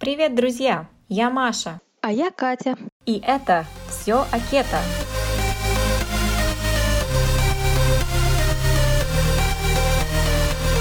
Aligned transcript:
Привет, 0.00 0.34
друзья! 0.34 0.88
Я 1.10 1.28
Маша. 1.28 1.78
А 2.00 2.10
я 2.10 2.30
Катя. 2.30 2.74
И 3.04 3.22
это 3.22 3.66
все 3.86 4.24
о 4.32 4.40
кето. 4.50 4.78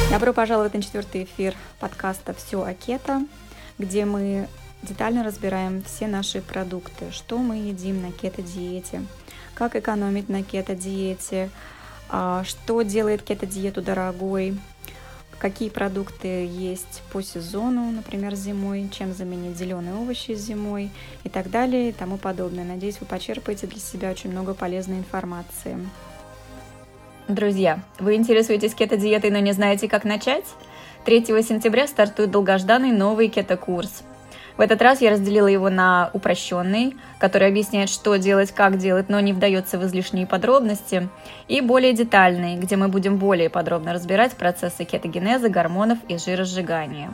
Добро 0.09 0.31
пожаловать 0.31 0.73
на 0.73 0.81
четвертый 0.81 1.25
эфир 1.25 1.53
подкаста 1.81 2.33
«Все 2.33 2.63
о 2.63 2.73
кето», 2.73 3.23
где 3.77 4.05
мы 4.05 4.47
детально 4.83 5.25
разбираем 5.25 5.83
все 5.83 6.07
наши 6.07 6.41
продукты, 6.41 7.11
что 7.11 7.39
мы 7.39 7.57
едим 7.57 8.01
на 8.01 8.13
кето-диете, 8.13 9.04
как 9.54 9.75
экономить 9.75 10.29
на 10.29 10.43
кето-диете, 10.43 11.49
а, 12.07 12.45
что 12.45 12.83
делает 12.83 13.23
кето-диету 13.23 13.81
дорогой, 13.81 14.57
какие 15.39 15.69
продукты 15.69 16.45
есть 16.45 17.01
по 17.11 17.21
сезону, 17.21 17.91
например, 17.91 18.35
зимой, 18.35 18.89
чем 18.91 19.13
заменить 19.13 19.57
зеленые 19.57 19.95
овощи 19.95 20.35
зимой 20.35 20.91
и 21.23 21.30
так 21.30 21.49
далее 21.49 21.89
и 21.89 21.91
тому 21.91 22.17
подобное. 22.17 22.66
Надеюсь, 22.66 22.99
вы 22.99 23.07
почерпаете 23.07 23.66
для 23.66 23.80
себя 23.80 24.11
очень 24.11 24.31
много 24.31 24.53
полезной 24.53 24.97
информации. 24.97 25.77
Друзья, 27.27 27.83
вы 27.99 28.16
интересуетесь 28.16 28.73
кето-диетой, 28.73 29.31
но 29.31 29.39
не 29.39 29.53
знаете, 29.53 29.88
как 29.88 30.03
начать? 30.03 30.45
3 31.05 31.25
сентября 31.44 31.88
стартует 31.88 32.31
долгожданный 32.31 32.91
новый 32.91 33.30
кето-курс– 33.30 34.03
в 34.59 34.62
этот 34.62 34.81
раз 34.81 34.99
я 34.99 35.12
разделила 35.12 35.48
его 35.48 35.70
на 35.70 36.09
упрощенный, 36.12 36.98
который 37.17 37.48
объясняет, 37.48 37.90
что 37.90 38.17
делать, 38.17 38.52
как 38.52 38.77
делать, 38.77 39.08
но 39.08 39.22
не 39.22 39.31
вдается 39.31 39.80
в 39.80 39.86
излишние 39.86 40.27
подробности, 40.27 41.08
и 41.48 41.62
более 41.62 41.94
детальный, 41.94 42.58
где 42.58 42.76
мы 42.76 42.90
будем 42.90 43.16
более 43.16 43.50
подробно 43.50 43.94
разбирать 43.94 44.34
процессы 44.34 44.84
кетогенеза, 44.84 45.48
гормонов 45.48 46.00
и 46.09 46.17
жиросжигания. 46.17 47.09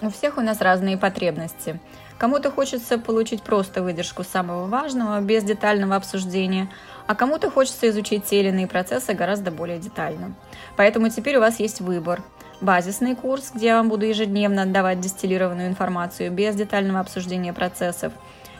У 0.00 0.10
всех 0.10 0.38
у 0.38 0.40
нас 0.40 0.60
разные 0.60 0.96
потребности. 0.96 1.80
Кому-то 2.18 2.52
хочется 2.52 2.98
получить 2.98 3.42
просто 3.42 3.82
выдержку 3.82 4.22
самого 4.22 4.66
важного, 4.66 5.20
без 5.20 5.42
детального 5.42 5.96
обсуждения, 5.96 6.68
а 7.08 7.16
кому-то 7.16 7.50
хочется 7.50 7.88
изучить 7.88 8.26
те 8.26 8.38
или 8.38 8.50
иные 8.50 8.68
процессы 8.68 9.12
гораздо 9.12 9.50
более 9.50 9.80
детально. 9.80 10.34
Поэтому 10.76 11.08
теперь 11.10 11.38
у 11.38 11.40
вас 11.40 11.58
есть 11.58 11.80
выбор– 11.80 12.22
базисный 12.60 13.14
курс, 13.14 13.50
где 13.54 13.66
я 13.66 13.76
вам 13.76 13.88
буду 13.88 14.06
ежедневно 14.06 14.62
отдавать 14.62 15.00
дистиллированную 15.00 15.68
информацию 15.68 16.30
без 16.32 16.54
детального 16.54 17.00
обсуждения 17.00 17.52
процессов, 17.52 18.12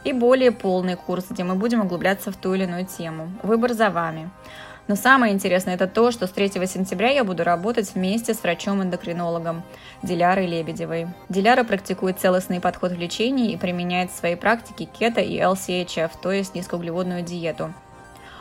и 0.05 0.13
более 0.13 0.53
полный 0.53 0.97
курс, 0.97 1.27
где 1.29 1.45
мы 1.45 1.55
будем 1.55 1.81
углубляться 1.81 2.31
в 2.31 2.37
ту 2.37 2.55
или 2.55 2.65
иную 2.65 2.87
тему. 2.87 3.31
Выбор 3.43 3.75
за 3.75 3.91
вами. 3.91 4.31
Но 4.87 4.97
самое 4.97 5.35
интересное 5.35 5.75
это 5.75 5.87
то, 5.87 6.11
что 6.11 6.27
с 6.27 6.31
3 6.31 6.67
сентября 6.67 7.11
я 7.11 7.23
буду 7.23 7.45
работать 7.45 7.95
вместе 7.95 8.33
с 8.33 8.43
врачом-эндокринологом 8.43 9.63
Дилярой 10.03 10.47
Лебедевой. 10.47 11.09
Диляра 11.29 11.63
практикует 11.63 12.19
целостный 12.19 12.59
подход 12.59 12.93
в 12.93 12.99
лечении 12.99 13.53
и 13.53 13.59
применяет 13.59 14.11
в 14.11 14.17
своей 14.17 14.37
практике 14.37 14.87
кето 14.87 15.21
и 15.21 15.39
LCHF, 15.39 16.13
то 16.23 16.33
есть 16.33 16.55
низкоуглеводную 16.55 17.23
диету. 17.23 17.75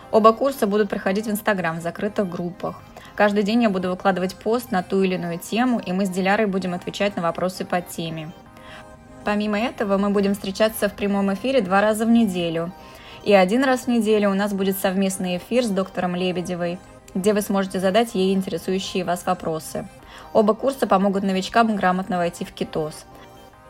Оба 0.10 0.32
курса 0.32 0.68
будут 0.68 0.90
проходить 0.90 1.26
в 1.26 1.32
Инстаграм 1.32 1.80
в 1.80 1.82
закрытых 1.82 2.30
группах. 2.30 2.82
Каждый 3.18 3.42
день 3.42 3.64
я 3.64 3.72
буду 3.72 3.90
выкладывать 3.90 4.36
пост 4.36 4.70
на 4.70 4.84
ту 4.84 5.02
или 5.02 5.16
иную 5.16 5.40
тему, 5.40 5.80
и 5.80 5.92
мы 5.92 6.06
с 6.06 6.10
Дилярой 6.10 6.46
будем 6.46 6.76
отвечать 6.76 7.16
на 7.16 7.24
вопросы 7.24 7.66
по 7.66 7.82
теме. 7.82 8.32
Помимо 9.26 9.60
этого, 9.60 9.98
мы 9.98 10.12
будем 10.12 10.36
встречаться 10.36 10.88
в 10.88 10.94
прямом 10.94 11.34
эфире 11.34 11.62
два 11.62 11.82
раза 11.82 12.06
в 12.06 12.12
неделю. 12.12 12.72
И 13.24 13.34
один 13.34 13.64
раз 13.64 13.82
в 13.82 13.88
неделю 13.88 14.30
у 14.30 14.36
нас 14.36 14.54
будет 14.54 14.78
совместный 14.78 15.38
эфир 15.38 15.64
с 15.64 15.70
доктором 15.70 16.16
Лебедевой, 16.16 16.78
где 17.16 17.34
вы 17.34 17.42
сможете 17.42 17.80
задать 17.80 18.14
ей 18.14 18.36
интересующие 18.36 19.04
вас 19.04 19.26
вопросы. 19.26 19.88
Оба 20.32 20.54
курса 20.54 20.86
помогут 20.86 21.24
новичкам 21.24 21.76
грамотно 21.76 22.18
войти 22.18 22.46
в 22.46 22.54
кетоз. 22.54 23.08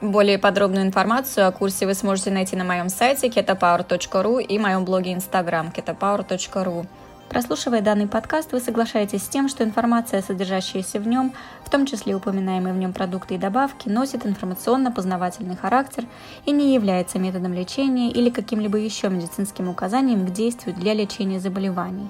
Более 0.02 0.40
подробную 0.40 0.86
информацию 0.86 1.48
о 1.48 1.53
курсе 1.53 1.86
вы 1.86 1.94
сможете 1.94 2.31
найти 2.31 2.58
на 2.58 2.66
моем 2.66 2.90
сайте 2.90 3.30
ketopower.ru 3.30 4.44
и 4.44 4.59
моем 4.59 4.84
блоге 4.84 5.14
Instagram 5.14 5.72
ketopower.ru. 5.73 6.86
Прослушивая 7.30 7.81
данный 7.81 8.07
подкаст, 8.07 8.53
вы 8.53 8.62
соглашаетесь 8.62 9.24
с 9.24 9.28
тем, 9.28 9.50
что 9.50 9.66
информация, 9.66 10.22
содержащаяся 10.22 10.97
в 11.00 11.07
нем, 11.07 11.34
в 11.62 11.69
том 11.69 11.85
числе 11.85 12.16
упоминаемые 12.16 12.74
в 12.74 12.78
нем 12.78 12.94
продукты 12.94 13.35
и 13.35 13.38
добавки, 13.38 13.90
носит 13.90 14.25
информационно-познавательный 14.25 15.57
характер 15.57 16.06
и 16.46 16.51
не 16.51 16.74
является 16.74 17.19
методом 17.19 17.53
лечения 17.53 18.12
или 18.12 18.29
каким-либо 18.29 18.78
еще 18.78 19.09
медицинским 19.09 19.68
указанием 19.68 20.25
к 20.25 20.31
действию 20.31 20.74
для 20.74 20.94
лечения 20.94 21.41
заболеваний. 21.41 22.07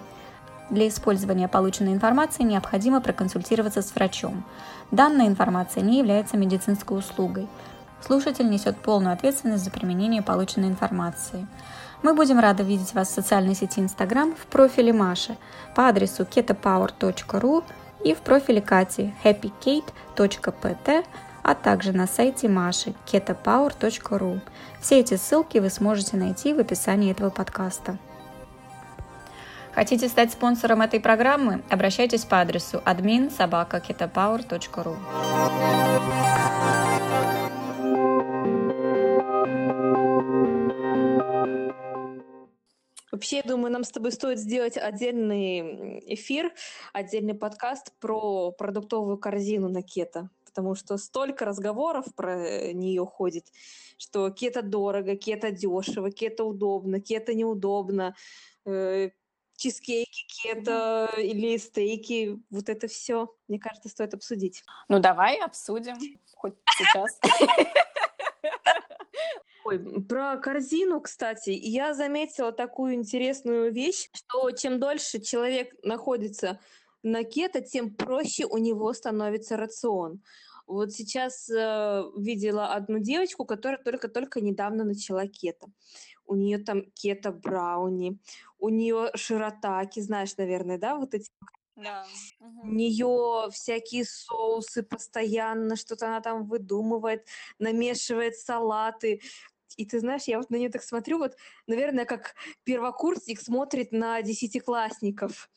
Для 0.69 0.87
использования 0.87 1.47
полученной 1.47 1.93
информации 1.93 2.43
необходимо 2.43 3.01
проконсультироваться 3.01 3.81
с 3.81 3.95
врачом. 3.95 4.43
Данная 4.91 5.27
информация 5.27 5.81
не 5.81 5.97
является 5.97 6.37
медицинской 6.37 6.95
услугой. 6.95 7.47
Слушатель 8.05 8.47
несет 8.47 8.77
полную 8.77 9.13
ответственность 9.13 9.63
за 9.63 9.71
применение 9.71 10.21
полученной 10.21 10.67
информации. 10.67 11.47
Мы 12.07 12.13
будем 12.13 12.39
рады 12.39 12.63
видеть 12.63 12.93
вас 12.93 13.09
в 13.09 13.13
социальной 13.13 13.53
сети 13.53 13.81
Instagram 13.81 14.33
в 14.33 14.45
профиле 14.45 14.93
Маши 14.93 15.35
по 15.75 15.89
адресу 15.89 16.23
ketopower.ru 16.23 17.65
и 18.05 18.13
в 18.13 18.19
профиле 18.19 18.61
Кати 18.61 19.13
happykate.pt, 19.25 21.05
а 21.43 21.53
также 21.53 21.91
на 21.91 22.07
сайте 22.07 22.47
Маши 22.47 22.93
ketopower.ru. 23.07 24.39
Все 24.79 25.01
эти 25.01 25.17
ссылки 25.17 25.57
вы 25.57 25.69
сможете 25.69 26.15
найти 26.15 26.53
в 26.53 26.59
описании 26.59 27.11
этого 27.11 27.29
подкаста. 27.29 27.97
Хотите 29.75 30.07
стать 30.07 30.31
спонсором 30.31 30.81
этой 30.81 31.01
программы? 31.01 31.61
Обращайтесь 31.69 32.23
по 32.23 32.39
адресу 32.39 32.81
admin 32.85 33.29
собака 33.35 33.81
Вообще, 43.17 43.37
я 43.37 43.41
думаю, 43.41 43.71
нам 43.71 43.83
с 43.83 43.89
тобой 43.89 44.11
стоит 44.11 44.37
сделать 44.37 44.77
отдельный 44.77 46.13
эфир, 46.13 46.53
отдельный 46.93 47.33
подкаст 47.33 47.91
про 47.99 48.51
продуктовую 48.51 49.17
корзину 49.17 49.69
на 49.69 49.81
кето, 49.81 50.29
потому 50.45 50.75
что 50.75 50.97
столько 50.97 51.43
разговоров 51.43 52.05
про 52.13 52.71
нее 52.73 53.03
ходит, 53.07 53.47
что 53.97 54.29
кето 54.29 54.61
дорого, 54.61 55.15
кето 55.15 55.49
дешево, 55.49 56.11
кето 56.11 56.43
удобно, 56.43 57.01
кето 57.01 57.33
неудобно, 57.33 58.15
э, 58.67 59.09
чизкейки, 59.55 60.27
кето 60.27 61.09
или 61.17 61.57
стейки, 61.57 62.39
вот 62.51 62.69
это 62.69 62.87
все, 62.87 63.33
мне 63.47 63.57
кажется, 63.57 63.89
стоит 63.89 64.13
обсудить. 64.13 64.63
Ну 64.89 64.99
давай 64.99 65.39
обсудим, 65.39 65.95
хоть 66.35 66.53
сейчас. 66.77 67.19
Ой, 69.67 69.79
про 69.79 70.37
корзину, 70.37 71.01
кстати, 71.01 71.49
я 71.49 71.93
заметила 71.93 72.53
такую 72.53 72.93
интересную 72.93 73.73
вещь, 73.73 74.09
что 74.13 74.49
чем 74.51 74.79
дольше 74.79 75.19
человек 75.19 75.73
находится 75.83 76.61
на 77.03 77.25
кето, 77.25 77.59
тем 77.59 77.93
проще 77.93 78.45
у 78.45 78.59
него 78.59 78.93
становится 78.93 79.57
рацион. 79.57 80.21
Вот 80.67 80.93
сейчас 80.93 81.49
э, 81.49 82.01
видела 82.15 82.67
одну 82.75 82.99
девочку, 82.99 83.43
которая 83.43 83.83
только-только 83.83 84.39
недавно 84.39 84.85
начала 84.85 85.27
кето. 85.27 85.67
У 86.25 86.35
нее 86.35 86.59
там 86.59 86.83
кето 86.93 87.33
брауни, 87.33 88.19
у 88.59 88.69
нее 88.69 89.11
широтаки, 89.15 89.99
знаешь, 89.99 90.37
наверное, 90.37 90.77
да, 90.77 90.95
вот 90.95 91.13
эти 91.13 91.29
да. 91.77 92.05
У 92.39 92.67
нее 92.67 93.51
всякие 93.51 94.03
соусы 94.03 94.81
постоянно, 94.81 95.75
что-то 95.75 96.07
она 96.07 96.21
там 96.21 96.47
выдумывает, 96.47 97.27
намешивает 97.59 98.35
салаты. 98.35 99.21
И 99.77 99.85
ты 99.85 99.99
знаешь, 99.99 100.23
я 100.23 100.37
вот 100.37 100.49
на 100.49 100.57
нее 100.57 100.69
так 100.69 100.83
смотрю, 100.83 101.19
вот, 101.19 101.35
наверное, 101.67 102.05
как 102.05 102.35
первокурсник 102.63 103.39
смотрит 103.39 103.91
на 103.91 104.21
десятиклассников. 104.21 105.49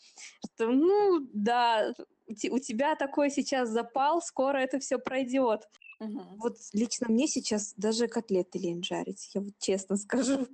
Что, 0.55 0.69
ну, 0.69 1.27
да, 1.33 1.95
у 2.29 2.59
тебя 2.59 2.95
такой 2.97 3.31
сейчас 3.31 3.71
запал, 3.71 4.23
скоро 4.23 4.59
это 4.59 4.79
все 4.79 4.99
пройдет. 4.99 5.69
Угу. 6.01 6.37
Вот 6.37 6.57
лично 6.73 7.09
мне 7.09 7.27
сейчас 7.27 7.75
даже 7.77 8.09
котлеты 8.09 8.59
лень 8.59 8.83
жарить, 8.83 9.31
я 9.35 9.41
вот 9.41 9.55
честно 9.59 9.97
скажу 9.97 10.47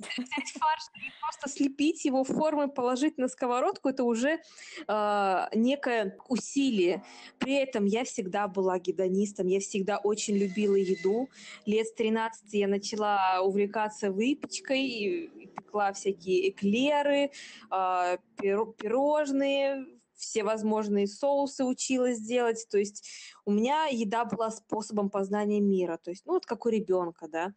взять 0.00 0.52
фарш 0.58 0.82
и 0.96 1.10
просто 1.20 1.48
слепить 1.48 2.04
его 2.04 2.24
формы, 2.24 2.68
положить 2.68 3.18
на 3.18 3.28
сковородку, 3.28 3.88
это 3.88 4.04
уже 4.04 4.40
э, 4.86 5.46
некое 5.54 6.16
усилие. 6.28 7.04
При 7.38 7.54
этом 7.54 7.84
я 7.84 8.04
всегда 8.04 8.48
была 8.48 8.78
гедонистом, 8.78 9.46
я 9.46 9.60
всегда 9.60 9.98
очень 9.98 10.36
любила 10.36 10.76
еду. 10.76 11.28
Лет 11.66 11.86
с 11.86 11.94
13 11.94 12.52
я 12.54 12.68
начала 12.68 13.40
увлекаться 13.42 14.10
выпечкой, 14.10 14.82
и 14.82 15.46
пекла 15.46 15.92
всякие 15.92 16.50
эклеры, 16.50 17.30
э, 17.70 18.18
пирожные, 18.36 19.86
все 20.16 20.44
возможные 20.44 21.06
соусы 21.06 21.64
училась 21.64 22.20
делать. 22.20 22.66
То 22.70 22.78
есть 22.78 23.06
у 23.44 23.52
меня 23.52 23.86
еда 23.86 24.24
была 24.24 24.50
способом 24.50 25.10
познания 25.10 25.60
мира. 25.60 25.98
То 26.02 26.10
есть, 26.10 26.24
ну, 26.26 26.34
вот 26.34 26.46
как 26.46 26.66
у 26.66 26.68
ребенка, 26.68 27.28
да. 27.28 27.54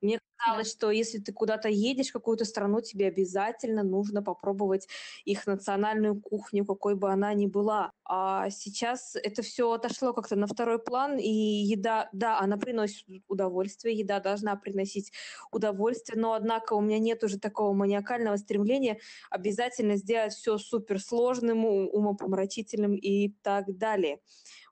Мне 0.00 0.20
казалось, 0.36 0.70
что 0.70 0.90
если 0.90 1.18
ты 1.18 1.32
куда-то 1.32 1.68
едешь, 1.68 2.10
в 2.10 2.12
какую-то 2.12 2.44
страну, 2.44 2.80
тебе 2.80 3.08
обязательно 3.08 3.82
нужно 3.82 4.22
попробовать 4.22 4.88
их 5.24 5.46
национальную 5.46 6.20
кухню, 6.20 6.64
какой 6.64 6.94
бы 6.94 7.10
она 7.10 7.34
ни 7.34 7.46
была. 7.46 7.92
А 8.04 8.48
сейчас 8.50 9.16
это 9.16 9.42
все 9.42 9.70
отошло 9.72 10.12
как-то 10.12 10.36
на 10.36 10.46
второй 10.46 10.78
план, 10.78 11.18
и 11.18 11.28
еда, 11.30 12.08
да, 12.12 12.38
она 12.38 12.56
приносит 12.56 13.06
удовольствие, 13.28 13.96
еда 13.98 14.20
должна 14.20 14.54
приносить 14.56 15.12
удовольствие, 15.50 16.20
но 16.20 16.34
однако 16.34 16.74
у 16.74 16.80
меня 16.80 16.98
нет 16.98 17.24
уже 17.24 17.38
такого 17.38 17.72
маниакального 17.72 18.36
стремления 18.36 18.98
обязательно 19.30 19.96
сделать 19.96 20.32
все 20.34 20.58
суперсложным, 20.58 21.64
умопомрачительным 21.64 22.94
и 22.94 23.30
так 23.42 23.76
далее. 23.78 24.20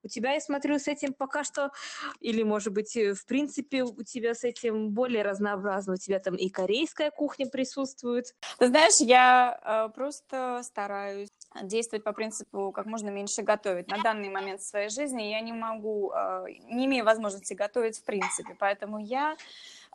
У 0.07 0.09
тебя, 0.09 0.35
я 0.35 0.41
смотрю, 0.41 0.79
с 0.79 0.87
этим 0.87 1.13
пока 1.13 1.43
что, 1.43 1.73
или, 2.21 2.45
может 2.45 2.73
быть, 2.73 2.97
э, 2.97 3.13
в 3.13 3.27
принципе, 3.27 3.83
у 3.83 4.05
тебя 4.05 4.35
с 4.35 4.45
этим 4.45 4.91
более 4.91 5.25
разнообразно. 5.25 5.95
У 5.95 5.97
тебя 5.97 6.21
там 6.21 6.37
и 6.37 6.49
корейская 6.49 7.11
кухня 7.11 7.49
присутствует. 7.49 8.27
Ты 8.59 8.69
знаешь, 8.69 9.01
я 9.01 9.59
э, 9.65 9.93
просто 9.93 10.61
стараюсь 10.63 11.29
действовать 11.61 12.05
по 12.05 12.13
принципу 12.13 12.71
как 12.71 12.87
можно 12.87 13.09
меньше 13.09 13.43
готовить. 13.43 13.89
На 13.89 14.01
данный 14.01 14.29
момент 14.29 14.61
в 14.61 14.67
своей 14.67 14.91
жизни 14.91 15.23
я 15.23 15.41
не 15.41 15.53
могу, 15.53 16.13
э, 16.13 16.45
не 16.71 16.87
имею 16.87 17.05
возможности 17.05 17.55
готовить 17.55 17.99
в 17.99 18.05
принципе, 18.05 18.55
поэтому 18.57 19.01
я 19.01 19.37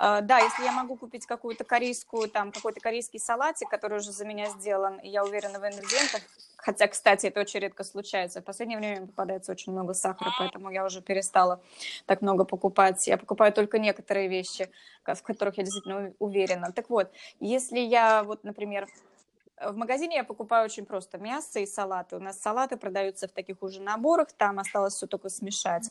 да, 0.01 0.39
если 0.39 0.63
я 0.63 0.71
могу 0.71 0.95
купить 0.95 1.27
какую-то 1.27 1.63
корейскую, 1.63 2.27
там, 2.27 2.51
какой-то 2.51 2.79
корейский 2.79 3.19
салатик, 3.19 3.69
который 3.69 3.99
уже 3.99 4.11
за 4.11 4.25
меня 4.25 4.49
сделан, 4.49 4.97
и 4.97 5.09
я 5.09 5.23
уверена 5.23 5.59
в 5.59 5.63
ингредиентах, 5.63 6.21
хотя, 6.57 6.87
кстати, 6.87 7.27
это 7.27 7.39
очень 7.39 7.59
редко 7.59 7.83
случается, 7.83 8.41
в 8.41 8.43
последнее 8.43 8.79
время 8.79 9.05
попадается 9.05 9.51
очень 9.51 9.71
много 9.71 9.93
сахара, 9.93 10.31
поэтому 10.39 10.71
я 10.71 10.85
уже 10.85 11.01
перестала 11.01 11.61
так 12.07 12.21
много 12.21 12.45
покупать. 12.45 13.07
Я 13.07 13.17
покупаю 13.17 13.53
только 13.53 13.77
некоторые 13.77 14.27
вещи, 14.27 14.71
в 15.05 15.21
которых 15.21 15.57
я 15.57 15.63
действительно 15.63 16.13
уверена. 16.17 16.71
Так 16.71 16.89
вот, 16.89 17.11
если 17.39 17.79
я, 17.79 18.23
вот, 18.23 18.43
например, 18.43 18.87
в 19.65 19.77
магазине 19.77 20.15
я 20.17 20.23
покупаю 20.23 20.65
очень 20.65 20.85
просто 20.85 21.17
мясо 21.17 21.59
и 21.59 21.65
салаты. 21.65 22.15
У 22.15 22.19
нас 22.19 22.39
салаты 22.39 22.77
продаются 22.77 23.27
в 23.27 23.31
таких 23.31 23.61
уже 23.61 23.81
наборах, 23.81 24.31
там 24.33 24.59
осталось 24.59 24.95
все 24.95 25.07
только 25.07 25.29
смешать. 25.29 25.89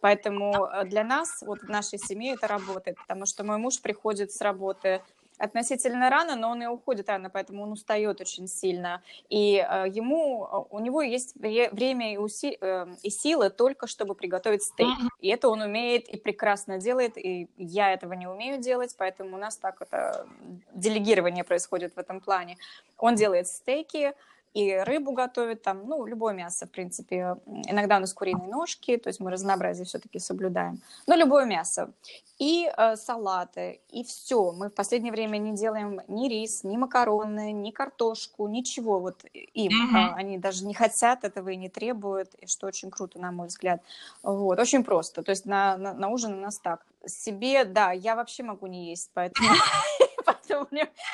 Поэтому 0.00 0.66
э, 0.66 0.84
для 0.84 1.04
нас, 1.04 1.42
вот 1.42 1.60
в 1.60 1.68
нашей 1.68 1.98
семье 1.98 2.34
это 2.34 2.46
работает, 2.46 2.96
потому 2.96 3.26
что 3.26 3.44
мой 3.44 3.58
муж 3.58 3.80
приходит 3.80 4.32
с 4.32 4.40
работы 4.40 5.02
относительно 5.42 6.08
рано, 6.08 6.36
но 6.36 6.50
он 6.50 6.62
и 6.62 6.66
уходит 6.66 7.08
рано, 7.08 7.28
поэтому 7.28 7.64
он 7.64 7.72
устает 7.72 8.20
очень 8.20 8.46
сильно. 8.46 9.02
И 9.28 9.56
э, 9.56 9.88
ему, 9.88 10.46
э, 10.46 10.66
у 10.70 10.78
него 10.78 11.02
есть 11.02 11.34
время 11.36 12.14
и, 12.14 12.16
уси, 12.16 12.56
э, 12.60 12.86
и 13.02 13.10
силы 13.10 13.50
только, 13.50 13.86
чтобы 13.86 14.14
приготовить 14.14 14.62
стейк. 14.62 14.96
И 15.20 15.28
это 15.28 15.48
он 15.48 15.60
умеет 15.60 16.08
и 16.08 16.16
прекрасно 16.16 16.78
делает, 16.78 17.18
и 17.18 17.48
я 17.56 17.92
этого 17.92 18.12
не 18.12 18.28
умею 18.28 18.58
делать, 18.58 18.94
поэтому 18.96 19.36
у 19.36 19.38
нас 19.38 19.56
так 19.56 19.82
это 19.82 20.26
делегирование 20.74 21.44
происходит 21.44 21.96
в 21.96 21.98
этом 21.98 22.20
плане. 22.20 22.56
Он 22.98 23.16
делает 23.16 23.48
стейки, 23.48 24.12
и 24.54 24.76
рыбу 24.76 25.12
готовит, 25.12 25.62
там, 25.62 25.86
ну, 25.86 26.04
любое 26.04 26.34
мясо, 26.34 26.66
в 26.66 26.70
принципе. 26.70 27.36
Иногда 27.46 27.96
у 27.96 28.00
нас 28.00 28.12
куриные 28.12 28.48
ножки, 28.48 28.96
то 28.98 29.08
есть 29.08 29.20
мы 29.20 29.30
разнообразие 29.30 29.86
все-таки 29.86 30.18
соблюдаем. 30.18 30.80
Но 31.06 31.14
любое 31.14 31.46
мясо. 31.46 31.92
И 32.38 32.70
э, 32.76 32.96
салаты, 32.96 33.80
и 33.88 34.04
все. 34.04 34.52
Мы 34.52 34.68
в 34.68 34.74
последнее 34.74 35.12
время 35.12 35.38
не 35.38 35.52
делаем 35.52 36.00
ни 36.08 36.28
рис, 36.28 36.64
ни 36.64 36.76
макароны, 36.76 37.52
ни 37.52 37.70
картошку, 37.70 38.48
ничего 38.48 38.98
вот 38.98 39.24
им. 39.32 39.72
Mm-hmm. 39.72 40.14
Они 40.16 40.38
даже 40.38 40.66
не 40.66 40.74
хотят 40.74 41.24
этого 41.24 41.50
и 41.50 41.56
не 41.56 41.68
требуют, 41.68 42.34
и 42.34 42.46
что 42.46 42.66
очень 42.66 42.90
круто, 42.90 43.18
на 43.18 43.32
мой 43.32 43.46
взгляд. 43.46 43.82
Вот, 44.22 44.58
очень 44.58 44.84
просто. 44.84 45.22
То 45.22 45.30
есть 45.30 45.46
на, 45.46 45.76
на, 45.76 45.94
на 45.94 46.08
ужин 46.08 46.34
у 46.34 46.40
нас 46.40 46.58
так. 46.58 46.84
Себе, 47.06 47.64
да, 47.64 47.92
я 47.92 48.16
вообще 48.16 48.42
могу 48.42 48.66
не 48.66 48.90
есть, 48.90 49.10
поэтому, 49.14 49.48
поэтому 50.26 50.66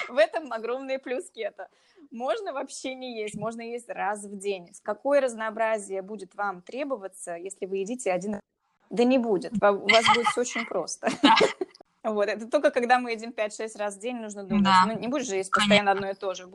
в 0.09 0.17
этом 0.17 0.53
огромные 0.53 0.99
плюски. 0.99 1.41
Это 1.41 1.69
можно 2.11 2.53
вообще 2.53 2.95
не 2.95 3.21
есть, 3.21 3.35
можно 3.35 3.61
есть 3.61 3.89
раз 3.89 4.25
в 4.25 4.37
день. 4.39 4.71
Какое 4.83 5.21
разнообразие 5.21 6.03
будет 6.03 6.35
вам 6.35 6.63
требоваться, 6.63 7.35
если 7.35 7.67
вы 7.67 7.79
едите 7.79 8.13
один? 8.13 8.41
Да 8.91 9.05
не 9.05 9.19
будет, 9.19 9.53
у 9.53 9.89
вас 9.89 10.05
будет 10.15 10.27
все 10.29 10.41
очень 10.41 10.67
просто. 10.67 11.09
Вот, 12.05 12.29
это 12.29 12.49
только 12.49 12.71
когда 12.71 13.01
мы 13.01 13.11
едим 13.11 13.31
5-6 13.31 13.77
раз 13.77 13.97
в 13.97 13.99
день, 13.99 14.17
нужно 14.17 14.45
думать, 14.45 14.73
ну 14.87 14.99
не 14.99 15.09
будешь 15.09 15.27
же 15.27 15.35
есть 15.35 15.51
постоянно 15.51 15.91
одно 15.91 16.09
и 16.09 16.15
то 16.15 16.33
же, 16.33 16.47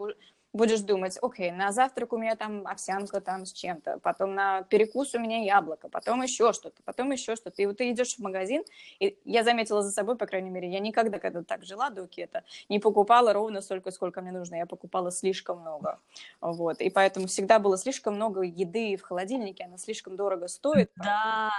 будешь 0.53 0.81
думать, 0.81 1.17
окей, 1.21 1.51
на 1.51 1.71
завтрак 1.71 2.13
у 2.13 2.17
меня 2.17 2.35
там 2.35 2.65
овсянка 2.67 3.19
там 3.21 3.45
с 3.45 3.51
чем-то, 3.51 3.99
потом 3.99 4.35
на 4.35 4.61
перекус 4.63 5.15
у 5.15 5.19
меня 5.19 5.43
яблоко, 5.43 5.89
потом 5.89 6.21
еще 6.21 6.53
что-то, 6.53 6.81
потом 6.83 7.11
еще 7.11 7.35
что-то. 7.35 7.61
И 7.61 7.65
вот 7.65 7.77
ты 7.77 7.89
идешь 7.89 8.15
в 8.15 8.19
магазин, 8.19 8.63
и 8.99 9.17
я 9.25 9.43
заметила 9.43 9.81
за 9.81 9.91
собой, 9.91 10.15
по 10.15 10.27
крайней 10.27 10.51
мере, 10.51 10.69
я 10.71 10.79
никогда, 10.79 11.17
когда 11.17 11.43
так 11.43 11.65
жила 11.65 11.89
до 11.89 12.07
кета, 12.07 12.43
не 12.69 12.79
покупала 12.79 13.33
ровно 13.33 13.61
столько, 13.61 13.91
сколько 13.91 14.21
мне 14.21 14.31
нужно, 14.31 14.55
я 14.55 14.65
покупала 14.67 15.11
слишком 15.11 15.59
много. 15.59 15.99
Вот, 16.39 16.81
и 16.81 16.89
поэтому 16.91 17.27
всегда 17.27 17.57
было 17.57 17.77
слишком 17.77 18.15
много 18.15 18.41
еды 18.41 18.95
в 18.95 19.01
холодильнике, 19.01 19.63
она 19.63 19.77
слишком 19.77 20.15
дорого 20.15 20.47
стоит. 20.47 20.91
Да. 20.95 21.51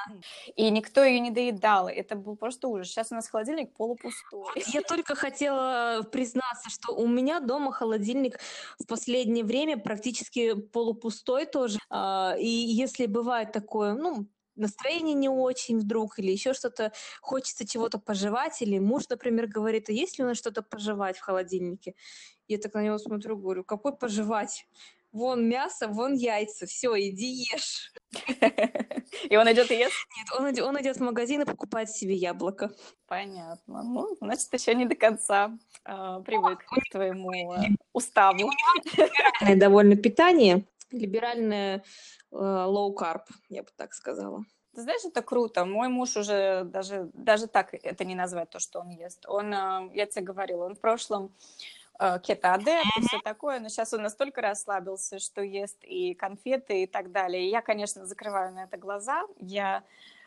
И 0.54 0.70
никто 0.70 1.02
ее 1.02 1.18
не 1.18 1.32
доедал, 1.32 1.88
это 1.88 2.14
был 2.14 2.36
просто 2.36 2.68
ужас. 2.68 2.88
Сейчас 2.88 3.10
у 3.10 3.16
нас 3.16 3.28
холодильник 3.28 3.72
полупустой. 3.72 4.62
Я 4.68 4.82
только 4.82 5.16
хотела 5.16 6.02
признаться, 6.12 6.70
что 6.70 6.94
у 6.94 7.08
меня 7.08 7.40
дома 7.40 7.72
холодильник 7.72 8.38
в 8.84 8.86
последнее 8.86 9.44
время 9.44 9.78
практически 9.78 10.54
полупустой 10.54 11.46
тоже. 11.46 11.78
А, 11.90 12.36
и 12.38 12.46
если 12.48 13.06
бывает 13.06 13.52
такое, 13.52 13.94
ну, 13.94 14.28
настроение 14.56 15.14
не 15.14 15.28
очень 15.28 15.78
вдруг, 15.80 16.18
или 16.18 16.30
еще 16.30 16.54
что-то, 16.54 16.92
хочется 17.20 17.66
чего-то 17.66 17.98
пожевать, 17.98 18.62
или 18.62 18.78
муж, 18.78 19.04
например, 19.08 19.46
говорит, 19.48 19.88
а 19.88 19.92
есть 19.92 20.18
ли 20.18 20.24
у 20.24 20.28
нас 20.28 20.36
что-то 20.38 20.62
пожевать 20.62 21.16
в 21.18 21.22
холодильнике? 21.22 21.94
Я 22.48 22.58
так 22.58 22.74
на 22.74 22.82
него 22.82 22.98
смотрю, 22.98 23.36
говорю, 23.38 23.64
какой 23.64 23.96
пожевать? 23.96 24.66
Вон 25.14 25.48
мясо, 25.48 25.86
вон 25.86 26.14
яйца, 26.14 26.66
все, 26.66 26.92
иди 26.98 27.46
ешь. 27.52 27.92
И 29.30 29.36
он 29.36 29.50
идет 29.52 29.70
и 29.70 29.76
ест? 29.76 29.94
Нет, 30.16 30.40
он, 30.40 30.50
идет, 30.50 30.64
он 30.64 30.80
идет 30.80 30.96
в 30.96 31.02
магазин 31.02 31.42
и 31.42 31.44
покупает 31.44 31.88
себе 31.88 32.14
яблоко. 32.14 32.72
Понятно. 33.06 33.84
Ну, 33.84 34.16
значит, 34.20 34.52
еще 34.52 34.74
не 34.74 34.86
до 34.86 34.96
конца 34.96 35.56
э, 35.84 36.20
привык 36.26 36.64
к 36.64 36.90
твоему 36.90 37.32
э, 37.32 37.76
уставу. 37.92 38.38
Либеральное 38.96 39.56
довольно 39.56 39.96
питание, 39.96 40.66
либеральное 40.90 41.84
э, 42.32 42.36
low 42.36 42.92
carb, 42.92 43.22
я 43.48 43.62
бы 43.62 43.68
так 43.76 43.94
сказала. 43.94 44.44
Ты 44.74 44.82
знаешь, 44.82 45.04
это 45.04 45.22
круто. 45.22 45.64
Мой 45.64 45.86
муж 45.86 46.16
уже 46.16 46.64
даже, 46.64 47.08
даже 47.14 47.46
так 47.46 47.72
это 47.72 48.04
не 48.04 48.16
назвать, 48.16 48.50
то, 48.50 48.58
что 48.58 48.80
он 48.80 48.88
ест. 48.88 49.24
Он, 49.28 49.54
э, 49.54 49.90
я 49.94 50.06
тебе 50.06 50.24
говорила, 50.24 50.64
он 50.64 50.74
в 50.74 50.80
прошлом 50.80 51.32
кетоадепт 51.98 52.86
и 52.98 53.00
все 53.02 53.20
такое, 53.20 53.60
но 53.60 53.68
сейчас 53.68 53.92
он 53.92 54.02
настолько 54.02 54.40
расслабился, 54.40 55.18
что 55.18 55.42
ест 55.42 55.78
и 55.84 56.14
конфеты 56.14 56.82
и 56.82 56.86
так 56.86 57.12
далее. 57.12 57.46
И 57.46 57.50
я, 57.50 57.62
конечно, 57.62 58.04
закрываю 58.06 58.52
на 58.52 58.64
это 58.64 58.76
глаза, 58.76 59.22
я 59.38 59.84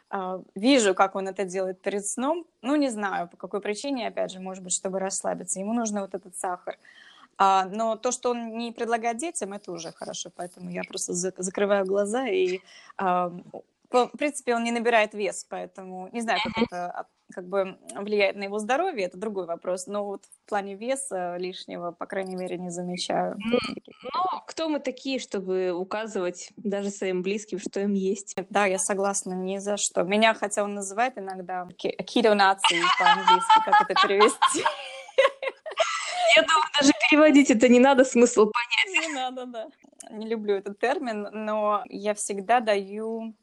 э, 0.10 0.40
вижу, 0.56 0.96
как 0.96 1.16
он 1.16 1.28
это 1.28 1.44
делает 1.44 1.82
перед 1.82 2.06
сном, 2.06 2.46
ну, 2.62 2.76
не 2.76 2.90
знаю, 2.90 3.28
по 3.28 3.38
какой 3.38 3.60
причине, 3.60 4.08
опять 4.08 4.32
же, 4.32 4.40
может 4.40 4.64
быть, 4.64 4.74
чтобы 4.74 5.00
расслабиться, 5.00 5.60
ему 5.60 5.74
нужно 5.74 6.02
вот 6.02 6.16
этот 6.16 6.36
сахар. 6.38 6.78
А, 7.38 7.66
но 7.66 7.96
то, 7.98 8.12
что 8.12 8.32
он 8.32 8.58
не 8.58 8.72
предлагает 8.72 9.18
детям, 9.18 9.54
это 9.54 9.72
уже 9.72 9.92
хорошо, 9.92 10.32
поэтому 10.36 10.72
я 10.72 10.84
просто 10.84 11.14
за 11.14 11.34
закрываю 11.38 11.86
глаза 11.86 12.28
и 12.28 12.62
а, 12.98 13.32
в 13.90 14.18
принципе, 14.18 14.56
он 14.56 14.64
не 14.64 14.72
набирает 14.72 15.14
вес, 15.14 15.46
поэтому 15.50 16.10
не 16.12 16.22
знаю, 16.22 16.40
как 16.44 16.64
это 16.64 17.08
как 17.34 17.48
бы 17.48 17.78
влияет 17.96 18.36
на 18.36 18.44
его 18.44 18.60
здоровье, 18.60 19.06
это 19.06 19.18
другой 19.18 19.46
вопрос. 19.46 19.88
Но 19.88 20.06
вот 20.06 20.26
в 20.26 20.50
плане 20.50 20.76
веса 20.76 21.38
лишнего, 21.38 21.92
по 21.92 22.06
крайней 22.06 22.36
мере, 22.36 22.58
не 22.58 22.70
замечаю. 22.70 23.38
Ну, 23.38 23.60
кто 24.46 24.70
мы 24.70 24.80
такие, 24.80 25.20
чтобы 25.20 25.72
указывать 25.72 26.52
даже 26.58 26.90
своим 26.90 27.22
близким, 27.22 27.60
что 27.60 27.82
им 27.82 27.94
есть? 27.94 28.36
Да, 28.50 28.66
я 28.66 28.80
согласна, 28.80 29.34
ни 29.34 29.58
за 29.58 29.78
что. 29.78 30.04
Меня, 30.04 30.34
хотя 30.34 30.64
он 30.64 30.74
называет 30.74 31.18
иногда 31.18 31.68
кидо 31.78 32.34
нации 32.34 32.82
по-английски, 33.00 33.62
как 33.66 33.90
это 33.90 34.08
перевести. 34.08 34.64
Я 36.36 36.44
думаю, 36.44 36.64
даже 36.80 36.92
переводить 37.10 37.50
это 37.50 37.68
не 37.68 37.80
надо, 37.80 38.04
смысл 38.04 38.52
понять. 38.52 39.08
Не 39.08 39.14
надо, 39.14 39.46
да. 39.46 39.68
Не 40.12 40.28
люблю 40.28 40.56
этот 40.56 40.80
термин, 40.80 41.28
но 41.32 41.84
я 41.90 42.14
всегда 42.14 42.60
даю 42.60 43.34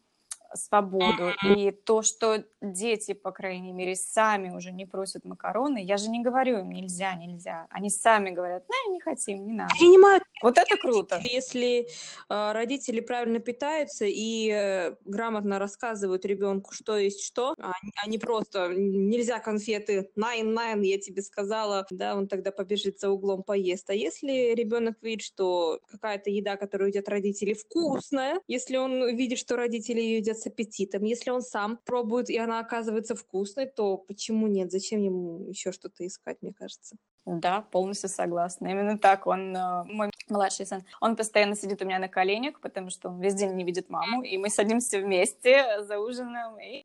свободу. 0.54 1.32
И 1.44 1.70
то, 1.70 2.02
что 2.02 2.44
дети, 2.60 3.12
по 3.12 3.30
крайней 3.30 3.72
мере, 3.72 3.96
сами 3.96 4.50
уже 4.50 4.72
не 4.72 4.86
просят 4.86 5.24
макароны, 5.24 5.82
я 5.82 5.96
же 5.96 6.08
не 6.08 6.22
говорю 6.22 6.58
им 6.60 6.70
нельзя, 6.70 7.14
нельзя. 7.14 7.66
Они 7.70 7.90
сами 7.90 8.30
говорят, 8.30 8.64
ну, 8.68 8.92
не 8.92 9.00
хотим, 9.00 9.46
не 9.46 9.52
надо. 9.52 9.74
Принимают. 9.78 10.22
Вот 10.42 10.58
это 10.58 10.76
круто. 10.76 11.20
Если 11.22 11.86
э, 12.28 12.52
родители 12.52 13.00
правильно 13.00 13.38
питаются 13.38 14.04
и 14.06 14.50
э, 14.50 14.96
грамотно 15.04 15.58
рассказывают 15.58 16.24
ребенку, 16.24 16.72
что 16.72 16.98
есть 16.98 17.22
что, 17.22 17.54
а, 17.58 17.72
а 17.96 18.08
не 18.08 18.18
просто 18.18 18.68
нельзя 18.68 19.38
конфеты, 19.38 20.10
найн, 20.16 20.52
найн, 20.52 20.82
я 20.82 20.98
тебе 20.98 21.22
сказала, 21.22 21.86
да, 21.90 22.16
он 22.16 22.28
тогда 22.28 22.50
побежит 22.50 23.00
за 23.00 23.10
углом 23.10 23.42
поест. 23.42 23.88
А 23.90 23.94
если 23.94 24.54
ребенок 24.54 24.96
видит, 25.02 25.22
что 25.22 25.80
какая-то 25.90 26.30
еда, 26.30 26.56
которую 26.56 26.88
едят 26.88 27.08
родители, 27.08 27.54
вкусная, 27.54 28.40
если 28.48 28.76
он 28.76 29.16
видит, 29.16 29.38
что 29.38 29.56
родители 29.56 30.00
ее 30.00 30.18
едят 30.18 30.38
с 30.44 30.46
аппетитом. 30.46 31.02
Если 31.02 31.30
он 31.30 31.42
сам 31.42 31.78
пробует, 31.84 32.30
и 32.30 32.38
она 32.38 32.60
оказывается 32.60 33.14
вкусной, 33.14 33.66
то 33.66 33.96
почему 33.96 34.46
нет? 34.46 34.70
Зачем 34.70 35.00
ему 35.00 35.48
еще 35.48 35.72
что-то 35.72 36.06
искать, 36.06 36.38
мне 36.42 36.52
кажется? 36.52 36.96
Да, 37.26 37.62
полностью 37.62 38.10
согласна. 38.10 38.68
Именно 38.68 38.98
так 38.98 39.26
он, 39.26 39.56
э, 39.56 39.84
мой 39.84 40.10
младший 40.28 40.66
сын, 40.66 40.84
он 41.00 41.16
постоянно 41.16 41.56
сидит 41.56 41.80
у 41.80 41.86
меня 41.86 41.98
на 41.98 42.08
коленях, 42.08 42.60
потому 42.60 42.90
что 42.90 43.08
он 43.08 43.20
весь 43.20 43.34
день 43.34 43.54
не 43.54 43.64
видит 43.64 43.88
маму, 43.88 44.22
и 44.22 44.36
мы 44.36 44.50
садимся 44.50 44.98
вместе 44.98 45.82
за 45.84 45.98
ужином 45.98 46.58
и 46.60 46.84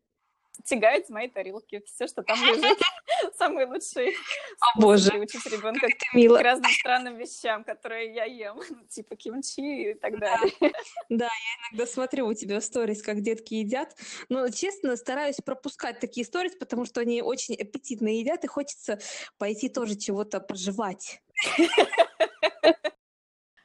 тягает 0.64 1.08
с 1.08 1.10
моей 1.10 1.30
тарелки 1.30 1.82
все, 1.86 2.08
что 2.08 2.24
там 2.24 2.38
лежит. 2.44 2.80
Самые 3.38 3.66
лучшие 3.66 4.14
О, 4.60 4.80
боже. 4.80 5.18
учить 5.18 5.46
ребенка 5.46 5.88
к 5.90 6.44
разным 6.44 6.72
странным 6.72 7.18
вещам, 7.18 7.64
которые 7.64 8.14
я 8.14 8.26
ем, 8.26 8.58
ну, 8.70 8.86
типа 8.88 9.16
кимчи 9.16 9.92
и 9.92 9.94
так 9.94 10.20
далее. 10.20 10.54
Да, 11.10 11.26
я 11.26 11.72
иногда 11.72 11.92
смотрю 11.92 12.28
у 12.28 12.34
тебя 12.34 12.62
сторис, 12.62 13.02
как 13.02 13.22
детки 13.22 13.56
едят, 13.56 13.96
но, 14.30 14.48
честно, 14.50 14.96
стараюсь 14.96 15.38
пропускать 15.38 16.00
такие 16.00 16.26
сторис, 16.26 16.56
потому 16.56 16.86
что 16.86 17.02
они 17.02 17.22
очень 17.22 17.56
аппетитно 17.56 18.10
едят, 18.10 18.44
и 18.44 18.48
хочется 18.48 19.00
пойти 19.38 19.70
тоже 19.70 19.96
чего-то 19.96 20.40
проживать. 20.40 21.22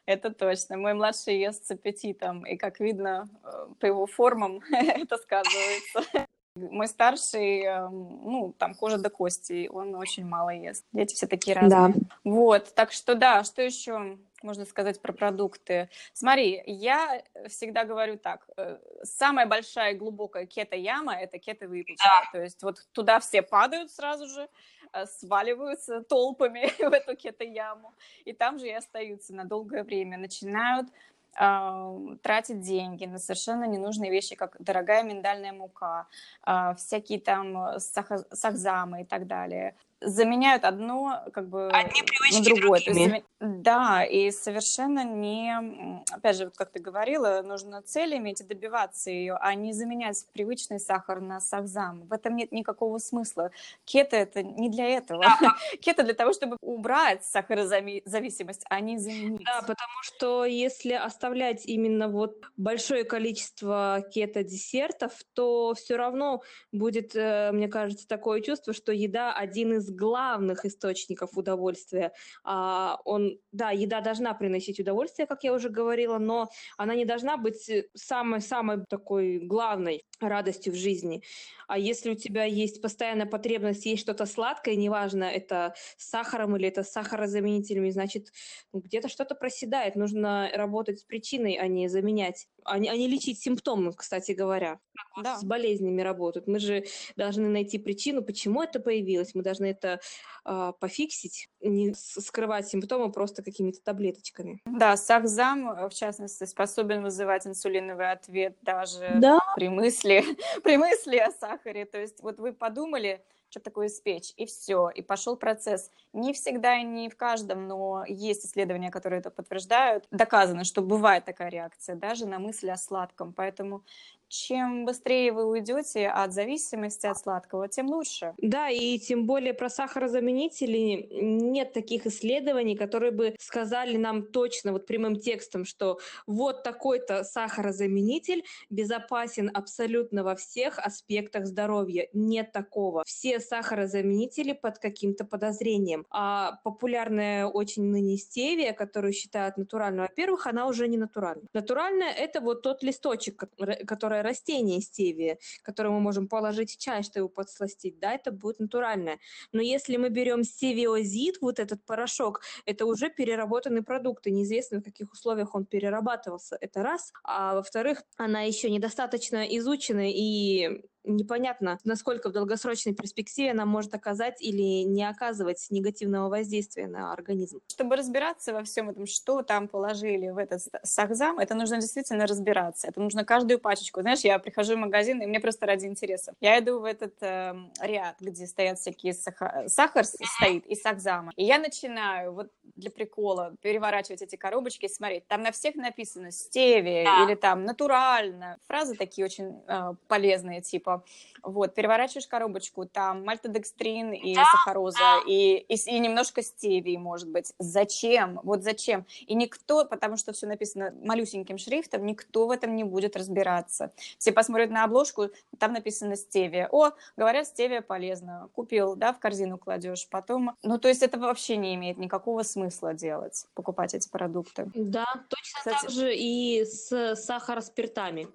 Это 0.06 0.30
точно. 0.30 0.76
Мой 0.76 0.94
младший 0.94 1.38
ест 1.38 1.66
с 1.66 1.70
аппетитом, 1.70 2.44
и, 2.44 2.56
как 2.56 2.80
видно, 2.80 3.28
э, 3.42 3.66
по 3.80 3.86
его 3.86 4.06
формам 4.06 4.60
это 4.70 5.16
сказывается. 5.16 6.26
Мой 6.56 6.86
старший, 6.86 7.62
эм, 7.62 8.20
ну, 8.22 8.54
там 8.56 8.74
кожа 8.76 8.96
до 8.96 9.10
кости, 9.10 9.68
он 9.72 9.96
очень 9.96 10.24
мало 10.24 10.50
ест. 10.50 10.84
Дети 10.92 11.12
все 11.14 11.26
такие 11.26 11.56
разные. 11.56 11.94
Да. 11.94 12.00
Вот, 12.22 12.72
так 12.76 12.92
что 12.92 13.16
да, 13.16 13.42
что 13.42 13.60
еще 13.60 14.18
можно 14.40 14.64
сказать 14.64 15.02
про 15.02 15.12
продукты? 15.12 15.88
Смотри, 16.12 16.62
я 16.66 17.24
всегда 17.48 17.84
говорю 17.84 18.18
так, 18.18 18.48
э, 18.56 18.78
самая 19.02 19.46
большая 19.46 19.94
и 19.94 19.96
глубокая 19.96 20.46
кето-яма– 20.46 21.14
это 21.20 21.40
кето-выпечка. 21.40 22.04
Да. 22.04 22.30
То 22.30 22.44
есть 22.44 22.62
вот 22.62 22.86
туда 22.92 23.18
все 23.18 23.42
падают 23.42 23.90
сразу 23.90 24.28
же, 24.28 24.48
э, 24.92 25.06
сваливаются 25.06 26.02
толпами 26.02 26.66
в 26.88 26.92
эту 26.92 27.16
кето-яму, 27.16 27.94
и 28.24 28.32
там 28.32 28.60
же 28.60 28.68
и 28.68 28.72
остаются 28.72 29.34
на 29.34 29.44
долгое 29.44 29.82
время. 29.82 30.18
Начинают 30.18 30.86
тратить 31.34 32.60
деньги 32.60 33.06
на 33.06 33.18
совершенно 33.18 33.64
ненужные 33.64 34.10
вещи, 34.10 34.36
как 34.36 34.56
дорогая 34.58 35.02
миндальная 35.02 35.52
мука, 35.52 36.06
а, 36.42 36.74
всякие 36.74 37.20
там 37.20 37.58
э, 37.58 37.78
сахзамы 37.78 39.02
и 39.02 39.04
так 39.04 39.26
далее 39.26 39.74
заменяют 40.00 40.64
одно 40.64 41.22
как 41.32 41.48
бы 41.48 41.68
Одни 41.70 42.02
на 42.32 42.44
другое. 42.44 42.80
То 42.80 42.90
есть, 42.90 43.24
да, 43.40 44.04
и 44.04 44.30
совершенно 44.30 45.04
не, 45.04 46.04
опять 46.10 46.36
же, 46.36 46.46
вот 46.46 46.56
как 46.56 46.70
ты 46.70 46.80
говорила, 46.80 47.42
нужно 47.42 47.82
цель 47.82 48.16
иметь 48.16 48.40
и 48.40 48.44
добиваться 48.44 49.10
ее, 49.10 49.36
а 49.40 49.54
не 49.54 49.72
заменять 49.72 50.26
привычный 50.32 50.80
сахар 50.80 51.20
на 51.20 51.40
сахзам. 51.40 52.06
В 52.06 52.12
этом 52.12 52.36
нет 52.36 52.52
никакого 52.52 52.98
смысла. 52.98 53.50
Кето 53.84 54.16
это 54.16 54.42
не 54.42 54.70
для 54.70 54.86
этого. 54.86 55.24
Кето 55.80 56.02
для 56.02 56.14
того, 56.14 56.32
чтобы 56.32 56.56
убрать 56.60 57.24
сахарозависимость, 57.24 58.64
а 58.68 58.80
не 58.80 58.98
заменить. 58.98 59.44
Да, 59.44 59.60
потому 59.60 60.02
что 60.02 60.44
если 60.44 60.92
оставлять 60.92 61.66
именно 61.66 62.08
вот 62.08 62.44
большое 62.56 63.04
количество 63.04 64.04
кето-десертов, 64.12 65.12
то 65.34 65.74
все 65.74 65.96
равно 65.96 66.42
будет, 66.72 67.14
э, 67.14 67.50
мне 67.52 67.68
кажется, 67.68 68.06
такое 68.06 68.40
чувство, 68.40 68.72
что 68.72 68.92
еда 68.92 69.32
один 69.32 69.74
из 69.74 69.93
главных 69.94 70.64
источников 70.64 71.36
удовольствия. 71.36 72.12
А, 72.44 72.98
он, 73.04 73.38
да, 73.52 73.70
еда 73.70 74.00
должна 74.00 74.34
приносить 74.34 74.80
удовольствие, 74.80 75.26
как 75.26 75.44
я 75.44 75.52
уже 75.52 75.68
говорила, 75.68 76.18
но 76.18 76.48
она 76.76 76.94
не 76.94 77.04
должна 77.04 77.36
быть 77.36 77.70
самой-самой 77.94 78.84
такой 78.88 79.38
главной 79.38 80.04
радостью 80.20 80.72
в 80.72 80.76
жизни. 80.76 81.22
А 81.66 81.78
если 81.78 82.10
у 82.10 82.14
тебя 82.14 82.44
есть 82.44 82.82
постоянная 82.82 83.26
потребность 83.26 83.86
есть 83.86 84.02
что-то 84.02 84.26
сладкое, 84.26 84.76
неважно, 84.76 85.24
это 85.24 85.74
с 85.96 86.08
сахаром 86.08 86.56
или 86.56 86.68
это 86.68 86.82
с 86.82 86.90
сахарозаменителями, 86.90 87.90
значит, 87.90 88.32
где-то 88.72 89.08
что-то 89.08 89.34
проседает. 89.34 89.96
Нужно 89.96 90.50
работать 90.54 91.00
с 91.00 91.04
причиной, 91.04 91.54
а 91.54 91.66
не 91.66 91.88
заменять, 91.88 92.48
а 92.64 92.78
не, 92.78 92.88
а 92.88 92.96
не 92.96 93.08
лечить 93.08 93.40
симптомы, 93.40 93.92
кстати 93.92 94.32
говоря. 94.32 94.80
Да. 95.22 95.38
С 95.38 95.44
болезнями 95.44 96.02
работают. 96.02 96.46
Мы 96.46 96.58
же 96.58 96.84
должны 97.16 97.48
найти 97.48 97.78
причину, 97.78 98.22
почему 98.22 98.62
это 98.62 98.80
появилось. 98.80 99.34
Мы 99.34 99.42
должны 99.42 99.66
это 99.66 100.00
э, 100.44 100.72
пофиксить, 100.78 101.48
не 101.60 101.94
скрывать 101.94 102.68
симптомы 102.68 103.12
просто 103.12 103.42
какими-то 103.42 103.78
таблеточками. 103.82 104.60
Да, 104.66 104.96
сахзам, 104.96 105.70
э, 105.70 105.88
в 105.88 105.94
частности, 105.94 106.44
способен 106.44 107.02
вызывать 107.02 107.46
инсулиновый 107.46 108.10
ответ 108.10 108.56
даже 108.62 109.14
да. 109.16 109.38
при 109.56 109.68
мысли, 109.68 110.03
при 110.62 110.76
мысли 110.76 111.16
о 111.16 111.30
сахаре. 111.30 111.84
То 111.84 111.98
есть 112.00 112.22
вот 112.22 112.38
вы 112.38 112.52
подумали, 112.52 113.24
что 113.54 113.60
такое 113.60 113.86
испечь, 113.86 114.32
и 114.36 114.46
все, 114.46 114.90
и 114.90 115.00
пошел 115.00 115.36
процесс. 115.36 115.92
Не 116.12 116.32
всегда 116.32 116.76
и 116.76 116.82
не 116.82 117.08
в 117.08 117.16
каждом, 117.16 117.68
но 117.68 118.04
есть 118.08 118.44
исследования, 118.44 118.90
которые 118.90 119.20
это 119.20 119.30
подтверждают. 119.30 120.08
Доказано, 120.10 120.64
что 120.64 120.82
бывает 120.82 121.24
такая 121.24 121.50
реакция 121.50 121.94
даже 121.94 122.26
на 122.26 122.40
мысли 122.40 122.68
о 122.68 122.76
сладком. 122.76 123.32
Поэтому 123.32 123.84
чем 124.28 124.84
быстрее 124.84 125.32
вы 125.32 125.44
уйдете 125.44 126.08
от 126.08 126.32
зависимости 126.32 127.06
от 127.06 127.16
сладкого, 127.16 127.68
тем 127.68 127.86
лучше. 127.88 128.34
Да, 128.38 128.68
и 128.68 128.98
тем 128.98 129.26
более 129.26 129.54
про 129.54 129.70
сахарозаменители 129.70 131.06
нет 131.12 131.72
таких 131.72 132.06
исследований, 132.06 132.76
которые 132.76 133.12
бы 133.12 133.36
сказали 133.38 133.96
нам 133.96 134.24
точно, 134.24 134.72
вот 134.72 134.86
прямым 134.86 135.20
текстом, 135.20 135.64
что 135.64 136.00
вот 136.26 136.64
такой-то 136.64 137.22
сахарозаменитель 137.22 138.44
безопасен 138.70 139.50
абсолютно 139.54 140.24
во 140.24 140.34
всех 140.34 140.80
аспектах 140.80 141.46
здоровья. 141.46 142.08
Нет 142.12 142.50
такого. 142.50 143.04
Все 143.04 143.38
сахарозаменители 143.48 144.52
под 144.52 144.78
каким-то 144.78 145.24
подозрением. 145.24 146.06
А 146.10 146.58
популярная 146.64 147.46
очень 147.46 147.84
ныне 147.84 148.16
стевия, 148.16 148.72
которую 148.72 149.12
считают 149.12 149.56
натуральной, 149.56 150.02
во-первых, 150.02 150.46
она 150.46 150.66
уже 150.66 150.88
не 150.88 150.96
натуральная. 150.96 151.48
Натуральная– 151.52 152.12
это 152.16 152.40
вот 152.40 152.62
тот 152.62 152.82
листочек, 152.82 153.44
который 153.86 154.22
растение 154.22 154.80
стевия, 154.80 155.38
которое 155.62 155.90
мы 155.90 156.00
можем 156.00 156.28
положить 156.28 156.72
в 156.72 156.78
чай, 156.78 157.02
чтобы 157.02 157.20
его 157.20 157.28
подсластить, 157.28 157.98
да, 157.98 158.12
это 158.14 158.32
будет 158.32 158.60
натуральное. 158.60 159.18
Но 159.52 159.60
если 159.62 159.96
мы 159.96 160.08
берем 160.08 160.44
стевиозид, 160.44 161.38
вот 161.40 161.58
этот 161.58 161.84
порошок, 161.84 162.40
это 162.66 162.86
уже 162.86 163.10
переработанный 163.10 163.82
продукт, 163.82 164.26
и 164.26 164.32
неизвестно, 164.32 164.78
в 164.78 164.84
каких 164.84 165.12
условиях 165.12 165.54
он 165.54 165.66
перерабатывался. 165.66 166.56
Это 166.60 166.82
раз. 166.82 167.12
А 167.24 167.54
во-вторых, 167.54 168.02
она 168.16 168.42
еще 168.42 168.70
недостаточно 168.70 169.44
изучена 169.58 170.10
и 170.10 170.82
непонятно, 171.04 171.78
насколько 171.84 172.28
в 172.28 172.32
долгосрочной 172.32 172.94
перспективе 172.94 173.52
она 173.52 173.64
может 173.66 173.94
оказать 173.94 174.40
или 174.40 174.82
не 174.82 175.08
оказывать 175.08 175.66
негативного 175.70 176.28
воздействия 176.28 176.86
на 176.86 177.12
организм. 177.12 177.60
Чтобы 177.68 177.96
разбираться 177.96 178.52
во 178.52 178.64
всем 178.64 178.90
этом, 178.90 179.06
что 179.06 179.42
там 179.42 179.68
положили 179.68 180.30
в 180.30 180.38
этот 180.38 180.62
сахзам, 180.82 181.38
это 181.38 181.54
нужно 181.54 181.80
действительно 181.80 182.26
разбираться. 182.26 182.88
Это 182.88 183.00
нужно 183.00 183.24
каждую 183.24 183.58
пачечку. 183.58 184.00
Знаешь, 184.00 184.20
я 184.20 184.38
прихожу 184.38 184.74
в 184.74 184.78
магазин, 184.78 185.20
и 185.22 185.26
мне 185.26 185.40
просто 185.40 185.66
ради 185.66 185.86
интереса. 185.86 186.34
Я 186.40 186.58
иду 186.58 186.80
в 186.80 186.84
этот 186.84 187.14
э, 187.22 187.54
ряд, 187.80 188.16
где 188.20 188.46
стоят 188.46 188.78
всякие 188.78 189.14
сахар, 189.14 189.68
сахар 189.68 190.04
стоит 190.04 190.66
и 190.66 190.74
сахзама. 190.74 191.32
И 191.36 191.44
я 191.44 191.58
начинаю 191.58 192.32
вот 192.32 192.50
для 192.76 192.90
прикола 192.90 193.54
переворачивать 193.60 194.22
эти 194.22 194.36
коробочки 194.36 194.86
и 194.86 194.88
смотреть. 194.88 195.26
Там 195.28 195.42
на 195.42 195.52
всех 195.52 195.74
написано 195.74 196.30
стевия 196.30 197.04
да. 197.04 197.24
или 197.24 197.34
там 197.34 197.64
натурально. 197.64 198.58
Фразы 198.66 198.94
такие 198.94 199.24
очень 199.24 199.62
э, 199.66 199.94
полезные, 200.08 200.60
типа 200.62 200.93
вот, 201.42 201.74
переворачиваешь 201.74 202.26
коробочку, 202.26 202.86
там 202.86 203.24
мальтодекстрин 203.24 204.12
и 204.12 204.34
сахароза. 204.34 205.20
И, 205.26 205.56
и, 205.68 205.74
и 205.74 205.98
немножко 205.98 206.42
стевии, 206.42 206.96
может 206.96 207.28
быть. 207.28 207.52
Зачем? 207.58 208.40
Вот 208.42 208.62
зачем? 208.62 209.06
И 209.26 209.34
никто, 209.34 209.84
потому 209.84 210.16
что 210.16 210.32
все 210.32 210.46
написано 210.46 210.94
малюсеньким 211.02 211.58
шрифтом, 211.58 212.06
никто 212.06 212.46
в 212.46 212.50
этом 212.50 212.74
не 212.74 212.84
будет 212.84 213.16
разбираться. 213.16 213.92
Все 214.18 214.32
посмотрят 214.32 214.70
на 214.70 214.84
обложку, 214.84 215.28
там 215.58 215.72
написано 215.72 216.16
стевия. 216.16 216.68
О, 216.70 216.92
говорят, 217.16 217.46
стевия 217.46 217.82
полезна. 217.82 218.48
Купил, 218.54 218.96
да, 218.96 219.12
в 219.12 219.18
корзину 219.18 219.58
кладешь. 219.58 220.08
Потом, 220.10 220.56
ну, 220.62 220.78
то 220.78 220.88
есть 220.88 221.02
это 221.02 221.18
вообще 221.18 221.56
не 221.56 221.74
имеет 221.74 221.98
никакого 221.98 222.42
смысла 222.42 222.94
делать, 222.94 223.46
покупать 223.54 223.94
эти 223.94 224.08
продукты. 224.08 224.70
Да, 224.74 225.06
точно 225.28 225.58
Кстати, 225.58 225.82
так 225.82 225.90
же 225.90 226.14
и 226.14 226.64
с 226.64 227.16
сахароспиртами 227.16 228.28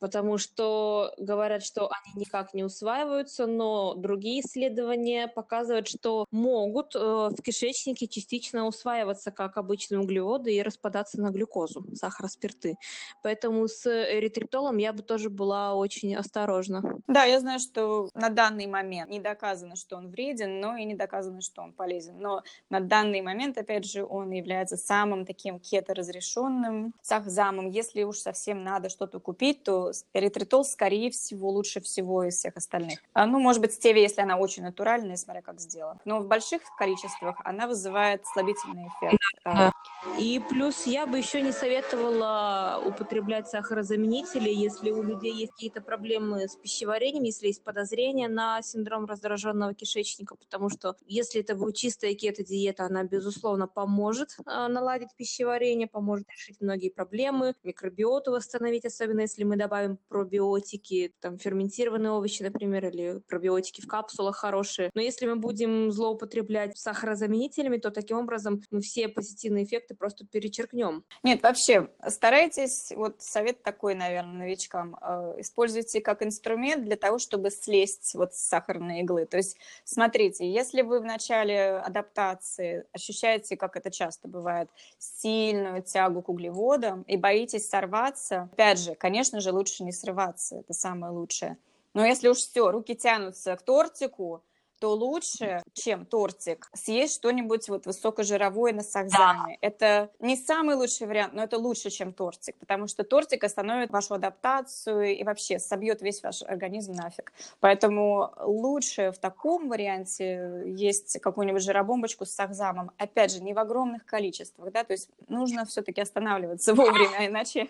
потому 0.00 0.38
что 0.38 1.12
говорят, 1.18 1.62
что 1.64 1.88
они 1.88 2.24
никак 2.24 2.54
не 2.54 2.64
усваиваются, 2.64 3.46
но 3.46 3.94
другие 3.94 4.40
исследования 4.40 5.28
показывают, 5.28 5.88
что 5.88 6.26
могут 6.30 6.94
э, 6.94 6.98
в 6.98 7.42
кишечнике 7.42 8.06
частично 8.06 8.66
усваиваться 8.66 9.30
как 9.30 9.56
обычные 9.56 10.00
углеводы 10.00 10.54
и 10.54 10.62
распадаться 10.62 11.20
на 11.20 11.30
глюкозу, 11.30 11.84
сахароспирты. 11.94 12.76
Поэтому 13.22 13.66
с 13.68 13.86
эритритолом 13.86 14.76
я 14.78 14.92
бы 14.92 15.02
тоже 15.02 15.30
была 15.30 15.74
очень 15.74 16.14
осторожна. 16.14 16.82
Да, 17.06 17.24
я 17.24 17.40
знаю, 17.40 17.60
что 17.60 18.10
на 18.14 18.28
данный 18.28 18.66
момент 18.66 19.10
не 19.10 19.20
доказано, 19.20 19.76
что 19.76 19.96
он 19.96 20.08
вреден, 20.08 20.60
но 20.60 20.76
и 20.76 20.84
не 20.84 20.94
доказано, 20.94 21.40
что 21.40 21.62
он 21.62 21.72
полезен. 21.72 22.18
Но 22.18 22.42
на 22.70 22.80
данный 22.80 23.22
момент, 23.22 23.58
опять 23.58 23.84
же, 23.84 24.04
он 24.04 24.30
является 24.30 24.76
самым 24.76 25.26
таким 25.26 25.58
кето-разрешенным 25.58 26.92
сахзамом. 27.02 27.68
Если 27.68 28.02
уж 28.02 28.18
совсем 28.18 28.62
надо 28.62 28.88
что-то 28.88 29.20
купить, 29.20 29.47
пить, 29.48 29.62
то 29.62 29.92
эритритол, 30.12 30.64
скорее 30.64 31.10
всего, 31.10 31.50
лучше 31.50 31.80
всего 31.80 32.24
из 32.24 32.36
всех 32.36 32.56
остальных. 32.56 32.98
А, 33.12 33.26
ну, 33.26 33.38
может 33.38 33.60
быть, 33.62 33.72
стевия, 33.72 34.02
если 34.02 34.20
она 34.20 34.36
очень 34.36 34.62
натуральная, 34.62 35.16
смотря 35.16 35.42
как 35.42 35.60
сделана. 35.60 36.00
Но 36.04 36.20
в 36.20 36.26
больших 36.26 36.62
количествах 36.78 37.36
она 37.44 37.66
вызывает 37.66 38.26
слабительный 38.26 38.88
эффект. 38.88 39.18
Да. 39.44 39.72
И 40.18 40.40
плюс 40.48 40.86
я 40.86 41.06
бы 41.06 41.18
еще 41.18 41.40
не 41.40 41.52
советовала 41.52 42.82
употреблять 42.84 43.48
сахарозаменители, 43.48 44.50
если 44.50 44.90
у 44.90 45.02
людей 45.02 45.32
есть 45.32 45.52
какие-то 45.52 45.80
проблемы 45.80 46.48
с 46.48 46.56
пищеварением, 46.56 47.24
если 47.24 47.48
есть 47.48 47.64
подозрение 47.64 48.28
на 48.28 48.62
синдром 48.62 49.06
раздраженного 49.06 49.74
кишечника, 49.74 50.36
потому 50.36 50.68
что 50.68 50.96
если 51.06 51.40
это 51.40 51.54
будет 51.54 51.76
чистая 51.76 52.14
кето-диета, 52.14 52.84
она, 52.84 53.04
безусловно, 53.04 53.66
поможет 53.66 54.36
э, 54.38 54.66
наладить 54.68 55.08
пищеварение, 55.16 55.86
поможет 55.86 56.28
решить 56.30 56.60
многие 56.60 56.90
проблемы, 56.90 57.54
микробиоту 57.62 58.32
восстановить, 58.32 58.84
особенно 58.84 59.20
если 59.28 59.44
мы 59.44 59.56
добавим 59.56 59.98
пробиотики, 60.08 61.14
там, 61.20 61.38
ферментированные 61.38 62.12
овощи, 62.12 62.42
например, 62.42 62.86
или 62.86 63.20
пробиотики 63.28 63.82
в 63.82 63.86
капсулах 63.86 64.36
хорошие. 64.36 64.90
Но 64.94 65.02
если 65.02 65.26
мы 65.26 65.36
будем 65.36 65.92
злоупотреблять 65.92 66.76
сахарозаменителями, 66.78 67.76
то 67.76 67.90
таким 67.90 68.18
образом 68.18 68.62
мы 68.70 68.80
все 68.80 69.08
позитивные 69.08 69.64
эффекты 69.64 69.94
просто 69.94 70.26
перечеркнем. 70.26 71.04
Нет, 71.22 71.42
вообще, 71.42 71.90
старайтесь, 72.08 72.92
вот 72.96 73.20
совет 73.20 73.62
такой, 73.62 73.94
наверное, 73.94 74.38
новичкам, 74.38 74.96
э, 75.00 75.34
используйте 75.38 76.00
как 76.00 76.22
инструмент 76.22 76.84
для 76.84 76.96
того, 76.96 77.18
чтобы 77.18 77.50
слезть 77.50 78.14
вот 78.14 78.34
с 78.34 78.48
сахарной 78.48 79.00
иглы. 79.00 79.26
То 79.26 79.36
есть, 79.36 79.56
смотрите, 79.84 80.50
если 80.50 80.82
вы 80.82 81.00
в 81.00 81.04
начале 81.04 81.76
адаптации 81.76 82.84
ощущаете, 82.92 83.56
как 83.56 83.76
это 83.76 83.90
часто 83.90 84.26
бывает, 84.28 84.70
сильную 84.98 85.82
тягу 85.82 86.22
к 86.22 86.28
углеводам 86.30 87.02
и 87.02 87.16
боитесь 87.16 87.68
сорваться, 87.68 88.48
опять 88.52 88.78
же, 88.78 88.94
конечно 88.94 89.17
же, 89.24 89.52
лучше 89.52 89.84
не 89.84 89.92
срываться, 89.92 90.56
это 90.56 90.72
самое 90.72 91.12
лучшее. 91.12 91.58
Но 91.94 92.04
если 92.04 92.28
уж 92.28 92.38
все, 92.38 92.70
руки 92.70 92.94
тянутся 92.94 93.56
к 93.56 93.62
тортику, 93.62 94.42
то 94.78 94.94
лучше, 94.94 95.62
чем 95.72 96.06
тортик, 96.06 96.70
съесть 96.72 97.16
что-нибудь 97.16 97.68
вот 97.68 97.86
высокожировое 97.86 98.72
на 98.72 98.82
сахзаме. 98.82 99.58
Да. 99.60 99.66
Это 99.66 100.10
не 100.20 100.36
самый 100.36 100.76
лучший 100.76 101.06
вариант, 101.06 101.34
но 101.34 101.42
это 101.42 101.58
лучше, 101.58 101.90
чем 101.90 102.12
тортик, 102.12 102.56
потому 102.58 102.86
что 102.86 103.02
тортик 103.02 103.42
остановит 103.44 103.90
вашу 103.90 104.14
адаптацию 104.14 105.16
и 105.16 105.24
вообще 105.24 105.58
собьет 105.58 106.00
весь 106.02 106.22
ваш 106.22 106.42
организм 106.42 106.92
нафиг. 106.92 107.32
Поэтому 107.60 108.32
лучше 108.40 109.10
в 109.10 109.18
таком 109.18 109.68
варианте 109.68 110.62
есть 110.66 111.20
какую-нибудь 111.20 111.62
жиробомбочку 111.62 112.24
с 112.24 112.30
сахзамом. 112.30 112.92
Опять 112.98 113.32
же, 113.32 113.42
не 113.42 113.54
в 113.54 113.58
огромных 113.58 114.06
количествах, 114.06 114.72
да, 114.72 114.84
то 114.84 114.92
есть 114.92 115.08
нужно 115.26 115.66
все-таки 115.66 116.00
останавливаться 116.00 116.74
вовремя, 116.74 117.26
иначе 117.26 117.68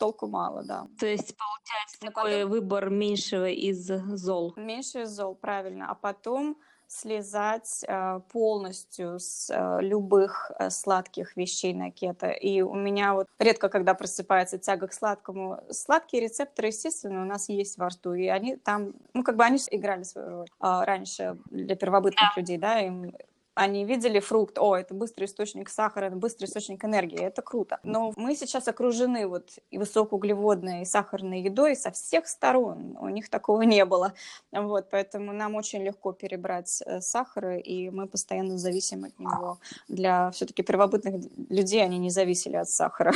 толку 0.00 0.26
мало, 0.26 0.64
да. 0.64 0.88
То 0.98 1.06
есть 1.06 1.36
получается 1.36 1.96
Но 2.00 2.06
такой 2.08 2.32
потом... 2.32 2.50
выбор 2.50 2.90
меньшего 2.90 3.48
из 3.48 3.86
зол. 3.86 4.54
Меньше 4.56 5.02
из 5.02 5.10
зол, 5.10 5.34
правильно. 5.34 5.90
А 5.90 5.94
потом 5.94 6.56
слезать 6.88 7.84
э, 7.86 8.20
полностью 8.32 9.20
с 9.20 9.48
э, 9.48 9.78
любых 9.80 10.50
э, 10.58 10.70
сладких 10.70 11.36
вещей 11.36 11.72
на 11.72 11.92
кето. 11.92 12.30
И 12.30 12.62
у 12.62 12.74
меня 12.74 13.14
вот 13.14 13.28
редко, 13.38 13.68
когда 13.68 13.94
просыпается 13.94 14.58
тяга 14.58 14.88
к 14.88 14.92
сладкому, 14.92 15.60
сладкие 15.70 16.22
рецепторы, 16.22 16.68
естественно, 16.68 17.22
у 17.22 17.26
нас 17.26 17.48
есть 17.48 17.78
во 17.78 17.90
рту, 17.90 18.14
и 18.14 18.26
они 18.26 18.56
там, 18.56 18.94
ну, 19.14 19.22
как 19.22 19.36
бы 19.36 19.44
они 19.44 19.58
играли 19.70 20.02
свою 20.02 20.30
роль 20.30 20.48
э, 20.60 20.84
раньше 20.84 21.38
для 21.50 21.76
первобытных 21.76 22.36
людей, 22.36 22.58
да, 22.58 22.80
им 22.80 23.14
они 23.60 23.84
видели 23.84 24.20
фрукт, 24.20 24.58
о, 24.58 24.74
это 24.74 24.94
быстрый 24.94 25.24
источник 25.24 25.68
сахара, 25.68 26.06
это 26.06 26.16
быстрый 26.16 26.46
источник 26.46 26.82
энергии, 26.82 27.20
это 27.20 27.42
круто. 27.42 27.78
Но 27.82 28.14
мы 28.16 28.34
сейчас 28.34 28.68
окружены 28.68 29.26
вот 29.26 29.50
и 29.70 29.76
высокоуглеводной, 29.76 30.82
и 30.82 30.84
сахарной 30.86 31.42
едой 31.42 31.76
со 31.76 31.90
всех 31.90 32.26
сторон. 32.26 32.96
У 32.98 33.08
них 33.10 33.28
такого 33.28 33.60
не 33.62 33.84
было. 33.84 34.14
Вот, 34.50 34.88
поэтому 34.90 35.34
нам 35.34 35.56
очень 35.56 35.84
легко 35.84 36.12
перебрать 36.12 36.82
э, 36.86 37.02
сахар, 37.02 37.56
и 37.58 37.90
мы 37.90 38.06
постоянно 38.06 38.56
зависим 38.56 39.04
от 39.04 39.18
него. 39.18 39.58
Для 39.88 40.30
все-таки 40.30 40.62
первобытных 40.62 41.30
людей 41.50 41.84
они 41.84 41.98
не 41.98 42.10
зависели 42.10 42.56
от 42.56 42.70
сахара. 42.70 43.12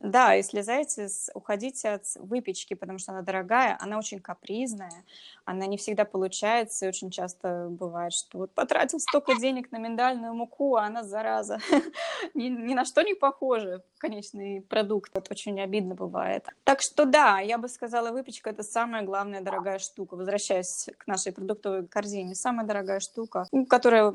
Да, 0.00 0.34
и 0.34 0.42
слезайте, 0.42 1.08
уходите 1.34 1.90
от 1.90 2.04
выпечки, 2.16 2.74
потому 2.74 2.98
что 2.98 3.12
она 3.12 3.22
дорогая, 3.22 3.78
она 3.80 3.96
очень 3.96 4.18
капризная, 4.18 5.04
она 5.44 5.66
не 5.66 5.76
всегда 5.76 6.04
получается, 6.04 6.86
и 6.86 6.88
очень 6.88 7.10
часто 7.10 7.68
бывает, 7.70 8.12
что 8.12 8.38
вот 8.38 8.55
потратил 8.56 8.98
столько 8.98 9.36
денег 9.36 9.70
на 9.70 9.76
миндальную 9.76 10.34
муку, 10.34 10.76
а 10.76 10.86
она, 10.86 11.04
зараза, 11.04 11.58
ни, 12.34 12.48
ни 12.48 12.74
на 12.74 12.84
что 12.84 13.02
не 13.02 13.14
похожа. 13.14 13.82
Конечный 13.98 14.62
продукт, 14.62 15.10
это 15.14 15.30
очень 15.30 15.60
обидно 15.60 15.94
бывает. 15.94 16.48
Так 16.64 16.80
что 16.80 17.04
да, 17.04 17.38
я 17.38 17.58
бы 17.58 17.68
сказала, 17.68 18.10
выпечка– 18.10 18.50
это 18.50 18.62
самая 18.62 19.02
главная 19.02 19.42
дорогая 19.42 19.78
штука. 19.78 20.16
Возвращаясь 20.16 20.88
к 20.98 21.06
нашей 21.06 21.32
продуктовой 21.32 21.86
корзине, 21.86 22.34
самая 22.34 22.66
дорогая 22.66 23.00
штука, 23.00 23.46
которая, 23.68 24.12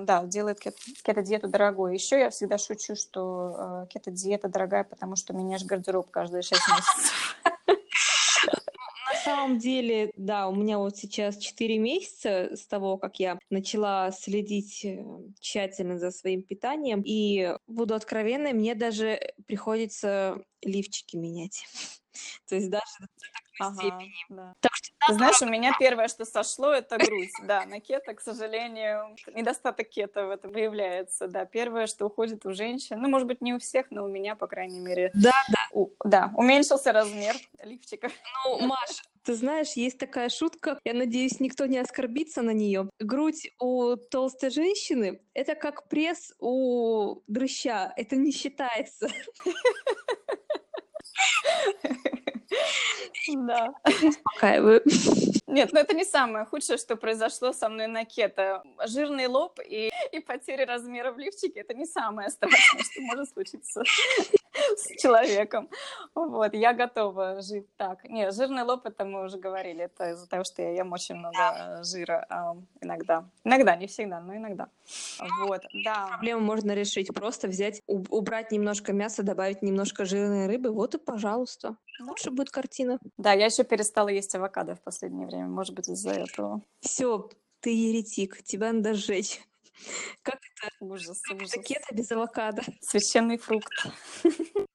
да, 0.00 0.24
делает 0.24 0.58
кето-диету 0.60 1.48
дорогой. 1.48 1.94
Еще 1.94 2.18
я 2.18 2.30
всегда 2.30 2.56
шучу, 2.58 2.96
что 2.96 3.84
э, 3.84 3.86
кето-диета 3.90 4.48
дорогая, 4.48 4.84
потому 4.84 5.16
что 5.16 5.34
меняешь 5.34 5.64
гардероб 5.64 6.10
каждые 6.10 6.42
6 6.42 6.52
месяцев 6.68 7.36
самом 9.24 9.58
деле, 9.58 10.12
да, 10.16 10.48
у 10.48 10.54
меня 10.54 10.78
вот 10.78 10.96
сейчас 10.96 11.38
4 11.38 11.78
месяца 11.78 12.54
с 12.54 12.66
того, 12.66 12.98
как 12.98 13.18
я 13.20 13.38
начала 13.50 14.10
следить 14.12 14.84
э, 14.84 15.04
тщательно 15.40 15.98
за 15.98 16.10
своим 16.10 16.42
питанием. 16.42 17.02
И 17.04 17.56
буду 17.66 17.94
откровенной, 17.94 18.52
мне 18.52 18.74
даже 18.74 19.20
приходится 19.46 20.42
лифчики 20.62 21.16
менять. 21.16 21.64
То 22.48 22.54
есть 22.54 22.70
даже 22.70 22.84
до 23.00 23.06
такой 23.08 23.58
ага, 23.60 23.74
степени. 23.74 24.14
Да. 24.28 24.54
Так 24.60 24.72
что, 24.74 24.94
да, 25.00 25.06
Ты 25.06 25.14
знаешь, 25.14 25.42
у 25.42 25.46
меня 25.46 25.74
первое, 25.78 26.08
что 26.08 26.24
сошло, 26.24 26.72
это 26.72 26.98
грудь. 26.98 27.30
Да, 27.44 27.64
на 27.66 27.80
кето, 27.80 28.14
к 28.14 28.20
сожалению, 28.20 29.16
недостаток 29.34 29.88
кето 29.88 30.26
в 30.26 30.30
этом 30.30 30.52
выявляется. 30.52 31.28
Да, 31.28 31.44
первое, 31.44 31.86
что 31.86 32.06
уходит 32.06 32.46
у 32.46 32.52
женщин, 32.52 33.00
ну, 33.00 33.08
может 33.08 33.26
быть, 33.26 33.40
не 33.40 33.54
у 33.54 33.58
всех, 33.58 33.90
но 33.90 34.04
у 34.04 34.08
меня, 34.08 34.36
по 34.36 34.46
крайней 34.46 34.80
мере. 34.80 35.10
Да, 35.14 35.32
да. 35.48 35.68
У, 35.72 35.90
да, 36.04 36.32
уменьшился 36.36 36.92
размер 36.92 37.36
лифчика. 37.62 38.10
Ну, 38.44 38.66
Маш, 38.66 39.02
ты 39.24 39.34
знаешь, 39.34 39.72
есть 39.72 39.98
такая 39.98 40.28
шутка, 40.28 40.78
я 40.84 40.94
надеюсь, 40.94 41.40
никто 41.40 41.66
не 41.66 41.78
оскорбится 41.78 42.42
на 42.42 42.50
нее. 42.50 42.90
Грудь 42.98 43.50
у 43.58 43.96
толстой 43.96 44.50
женщины— 44.50 45.20
это 45.34 45.54
как 45.54 45.88
пресс 45.88 46.34
у 46.38 47.20
дрыща, 47.26 47.92
это 47.96 48.16
не 48.16 48.32
считается. 48.32 49.08
Да. 53.34 53.72
Успокаиваю. 53.84 54.82
Нет, 55.46 55.70
ну 55.72 55.80
это 55.80 55.94
не 55.94 56.04
самое 56.04 56.44
худшее, 56.44 56.78
что 56.78 56.96
произошло 56.96 57.52
со 57.52 57.68
мной 57.68 57.86
на 57.86 58.04
кето. 58.04 58.62
Жирный 58.86 59.26
лоб 59.26 59.60
и, 59.60 59.90
и 60.12 60.20
потеря 60.20 60.66
размера 60.66 61.12
в 61.12 61.18
лифчике— 61.18 61.60
это 61.68 61.74
не 61.74 61.84
самое 61.84 62.30
страшное, 62.30 62.82
что 62.82 63.00
может 63.02 63.28
случиться 63.30 63.82
с 64.76 65.00
человеком. 65.00 65.68
Вот, 66.14 66.54
я 66.54 66.72
готова 66.72 67.42
жить 67.42 67.66
так. 67.76 68.04
Нет, 68.04 68.34
жирный 68.34 68.62
лоб, 68.62 68.86
это 68.86 69.04
мы 69.04 69.24
уже 69.24 69.38
говорили, 69.38 69.84
это 69.84 70.10
из-за 70.10 70.28
того, 70.28 70.44
что 70.44 70.62
я 70.62 70.70
ем 70.70 70.92
очень 70.92 71.16
много 71.16 71.82
жира 71.84 72.26
а, 72.28 72.56
иногда. 72.80 73.28
Иногда, 73.44 73.76
не 73.76 73.86
всегда, 73.86 74.20
но 74.20 74.36
иногда. 74.36 74.68
Вот, 75.46 75.62
да. 75.84 76.06
Проблему 76.08 76.40
можно 76.40 76.72
решить, 76.72 77.12
просто 77.14 77.48
взять, 77.48 77.82
убрать 77.86 78.52
немножко 78.52 78.92
мяса, 78.92 79.22
добавить 79.22 79.62
немножко 79.62 80.04
жирной 80.04 80.46
рыбы, 80.46 80.70
вот 80.70 80.94
и 80.94 80.98
пожалуйста. 81.04 81.76
Лучше 82.00 82.30
будет 82.30 82.50
картина. 82.50 82.98
Да, 83.16 83.32
я 83.32 83.46
еще 83.46 83.64
перестала 83.64 84.08
есть 84.08 84.34
авокадо 84.34 84.74
в 84.74 84.82
последнее 84.82 85.26
время, 85.26 85.46
может 85.46 85.74
быть, 85.74 85.88
из-за 85.88 86.10
этого. 86.10 86.62
Все, 86.80 87.28
ты 87.60 87.70
еретик, 87.70 88.42
тебя 88.42 88.72
надо 88.72 88.94
сжечь. 88.94 89.40
Как 90.22 90.36
это? 90.36 90.72
Ужас, 90.80 91.20
как 91.22 91.36
ужас. 91.38 91.54
Это 91.54 91.62
кето 91.62 91.94
без 91.94 92.10
авокадо. 92.12 92.62
Священный 92.80 93.38
фрукт. 93.38 93.72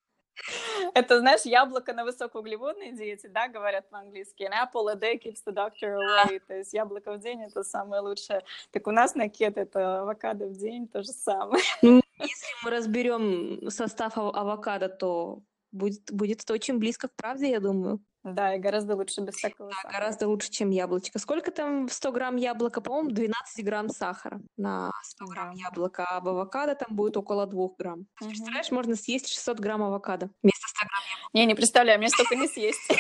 Это, 0.94 1.20
знаешь, 1.20 1.42
яблоко 1.42 1.94
на 1.94 2.04
высокоуглеводной 2.04 2.92
диете, 2.94 3.28
да, 3.28 3.48
говорят 3.48 3.90
по-английски. 3.90 4.44
An 4.44 4.54
apple 4.54 4.90
a 4.90 4.96
day 4.96 5.20
keeps 5.20 5.44
the 5.46 5.54
doctor 5.54 5.96
away. 5.96 6.40
То 6.48 6.56
есть 6.56 6.74
яблоко 6.74 7.14
в 7.14 7.20
день— 7.20 7.44
это 7.44 7.64
самое 7.64 8.02
лучшее. 8.02 8.44
Так 8.72 8.88
у 8.88 8.92
нас 8.92 9.16
на 9.16 9.30
кет 9.30 9.58
это 9.58 10.02
авокадо 10.02 10.48
в 10.48 10.54
день 10.54 10.88
то 10.88 11.02
же 11.02 11.12
самое. 11.12 11.64
Ну, 11.82 12.02
если 12.20 12.48
мы 12.64 12.72
разберем 12.72 13.70
состав 13.70 14.18
авокадо, 14.18 14.90
то 14.90 15.42
будет, 15.72 16.12
будет 16.12 16.44
это 16.44 16.54
очень 16.54 16.78
близко 16.78 17.08
к 17.08 17.16
правде, 17.16 17.50
я 17.50 17.60
думаю. 17.60 18.02
Да, 18.24 18.56
и 18.56 18.60
гораздо 18.60 18.96
лучше 18.96 19.22
без 19.22 19.36
всякого 19.36 19.70
да, 19.70 19.76
сахара. 19.76 19.94
гораздо 19.94 20.28
лучше, 20.28 20.50
чем 20.50 20.70
яблочко. 20.70 21.18
Сколько 21.18 21.52
там 21.52 21.88
в 21.88 21.94
100 21.94 22.12
грамм 22.12 22.36
яблока? 22.36 22.82
По-моему, 22.82 23.12
12 23.12 23.64
грамм 23.64 23.90
сахара 23.90 24.42
на 24.58 24.92
100 25.04 25.26
грамм 25.28 25.52
яблока, 25.52 26.06
а 26.10 26.20
в 26.20 26.28
авокадо 26.28 26.76
там 26.76 26.96
будет 26.96 27.16
около 27.16 27.46
2 27.46 27.68
грамм. 27.78 28.08
Угу. 28.20 28.30
Представляешь, 28.30 28.72
можно 28.72 28.96
съесть 28.96 29.30
600 29.30 29.60
грамм 29.60 29.84
авокадо 29.84 30.30
вместо 30.44 30.68
100 30.68 30.88
грамм 30.88 31.04
яблока. 31.10 31.30
Не, 31.34 31.46
не 31.46 31.56
представляю, 31.56 32.00
мне 32.00 32.10
столько 32.10 32.36
не 32.36 32.48
съесть. 32.48 32.92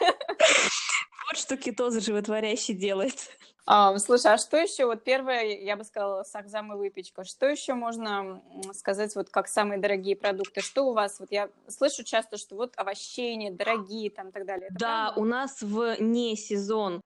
Вот 1.26 1.38
что 1.40 1.56
кетоз 1.56 1.94
животворящий 2.04 2.74
делает. 2.74 3.30
А, 3.66 3.98
слушай, 3.98 4.32
а 4.32 4.38
что 4.38 4.58
еще, 4.58 4.84
вот 4.84 5.04
первое, 5.04 5.44
я 5.44 5.76
бы 5.76 5.84
сказала, 5.84 6.22
сахзам 6.22 6.74
и 6.74 6.76
выпечка, 6.76 7.24
что 7.24 7.46
еще 7.46 7.74
можно 7.74 8.42
сказать, 8.74 9.14
вот 9.16 9.30
как 9.30 9.48
самые 9.48 9.80
дорогие 9.80 10.16
продукты? 10.16 10.60
Что 10.60 10.82
у 10.84 10.92
вас, 10.92 11.18
вот 11.18 11.30
я 11.30 11.48
слышу 11.68 12.04
часто, 12.04 12.36
что 12.36 12.56
вот 12.56 12.74
овощей 12.76 13.36
нет, 13.36 13.56
дорогие 13.56 14.10
там 14.10 14.28
и 14.28 14.32
так 14.32 14.44
далее. 14.44 14.68
Это 14.68 14.78
да, 14.78 15.04
правда? 15.06 15.20
у 15.20 15.24
нас 15.24 15.62
в 15.62 15.96
не 16.00 16.36
сезон 16.36 17.00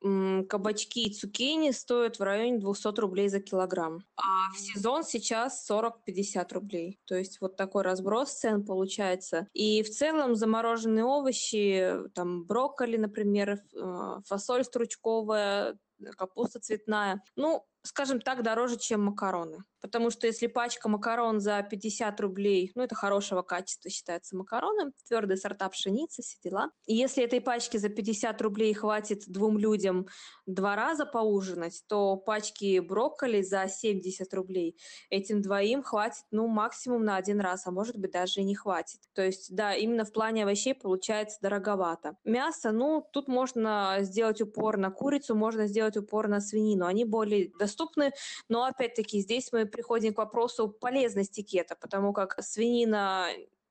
кабачки 0.49 1.05
и 1.05 1.13
цукини 1.13 1.71
стоят 1.71 2.19
в 2.19 2.23
районе 2.23 2.59
200 2.59 2.99
рублей 2.99 3.29
за 3.29 3.41
килограмм, 3.41 4.03
а 4.17 4.53
в 4.53 4.59
сезон 4.59 5.05
сейчас 5.05 5.69
40-50 5.71 6.55
рублей. 6.55 6.99
То 7.05 7.15
есть 7.15 7.41
вот 7.41 7.57
такой 7.57 7.83
разброс 7.83 8.33
цен 8.33 8.65
получается. 8.65 9.47
И 9.53 9.83
в 9.83 9.91
целом 9.91 10.35
замороженные 10.35 11.05
овощи, 11.05 11.95
там 12.15 12.45
брокколи, 12.45 12.97
например, 12.97 13.61
э, 13.75 14.17
фасоль 14.27 14.65
стручковая, 14.65 15.77
капуста 16.17 16.61
цветная. 16.61 17.23
Ну, 17.37 17.67
скажем 17.83 18.21
так, 18.21 18.43
дороже, 18.43 18.77
чем 18.77 19.05
макароны. 19.05 19.65
Потому 19.81 20.11
что 20.11 20.27
если 20.27 20.47
пачка 20.47 20.89
макарон 20.89 21.41
за 21.41 21.63
50 21.63 22.21
рублей, 22.21 22.73
ну, 22.75 22.83
это 22.83 22.95
хорошего 22.95 23.43
качества 23.43 23.91
считается 23.91 24.37
макароны, 24.37 24.93
твердые 25.07 25.37
сорта 25.37 25.69
пшеницы, 25.69 26.23
все 26.23 26.37
дела. 26.43 26.71
И 26.87 26.95
если 26.95 27.25
этой 27.25 27.41
пачки 27.41 27.77
за 27.77 27.89
50 27.89 28.41
рублей 28.43 28.75
хватит 28.75 29.25
двум 29.29 29.59
людям 29.59 30.07
два 30.47 30.77
раза 30.77 31.07
поужинать, 31.07 31.83
то 31.89 32.17
пачки 32.17 32.79
брокколи 32.81 33.43
за 33.43 33.69
70 33.69 34.33
рублей 34.35 34.77
этим 35.11 35.43
двоим 35.43 35.83
хватит, 35.83 36.25
ну, 36.31 36.47
максимум 36.49 37.05
на 37.05 37.17
один 37.17 37.41
раз, 37.41 37.67
а 37.67 37.71
может 37.71 37.97
быть 37.97 38.13
даже 38.13 38.41
и 38.41 38.45
не 38.45 38.55
хватит. 38.55 39.01
То 39.15 39.23
есть, 39.23 39.55
да, 39.55 39.75
именно 39.75 40.05
в 40.05 40.13
плане 40.13 40.43
овощей 40.43 40.75
получается 40.75 41.39
дороговато. 41.41 42.17
Мясо, 42.25 42.73
ну, 42.73 43.07
тут 43.13 43.29
можно 43.29 43.99
сделать 44.01 44.41
упор 44.41 44.77
на 44.77 44.91
курицу, 44.91 45.35
можно 45.35 45.67
сделать 45.67 45.97
упор 45.97 46.29
на 46.29 46.41
свинину. 46.41 46.87
Они 46.87 47.05
более 47.05 47.51
доступны, 47.59 48.13
но 48.49 48.65
опять-таки 48.65 49.21
здесь 49.21 49.53
мы 49.53 49.68
приходим 49.69 50.15
к 50.15 50.19
вопросу 50.19 50.69
полезности 50.69 51.43
кето, 51.43 51.77
потому 51.81 52.13
как 52.13 52.43
свинина 52.43 53.29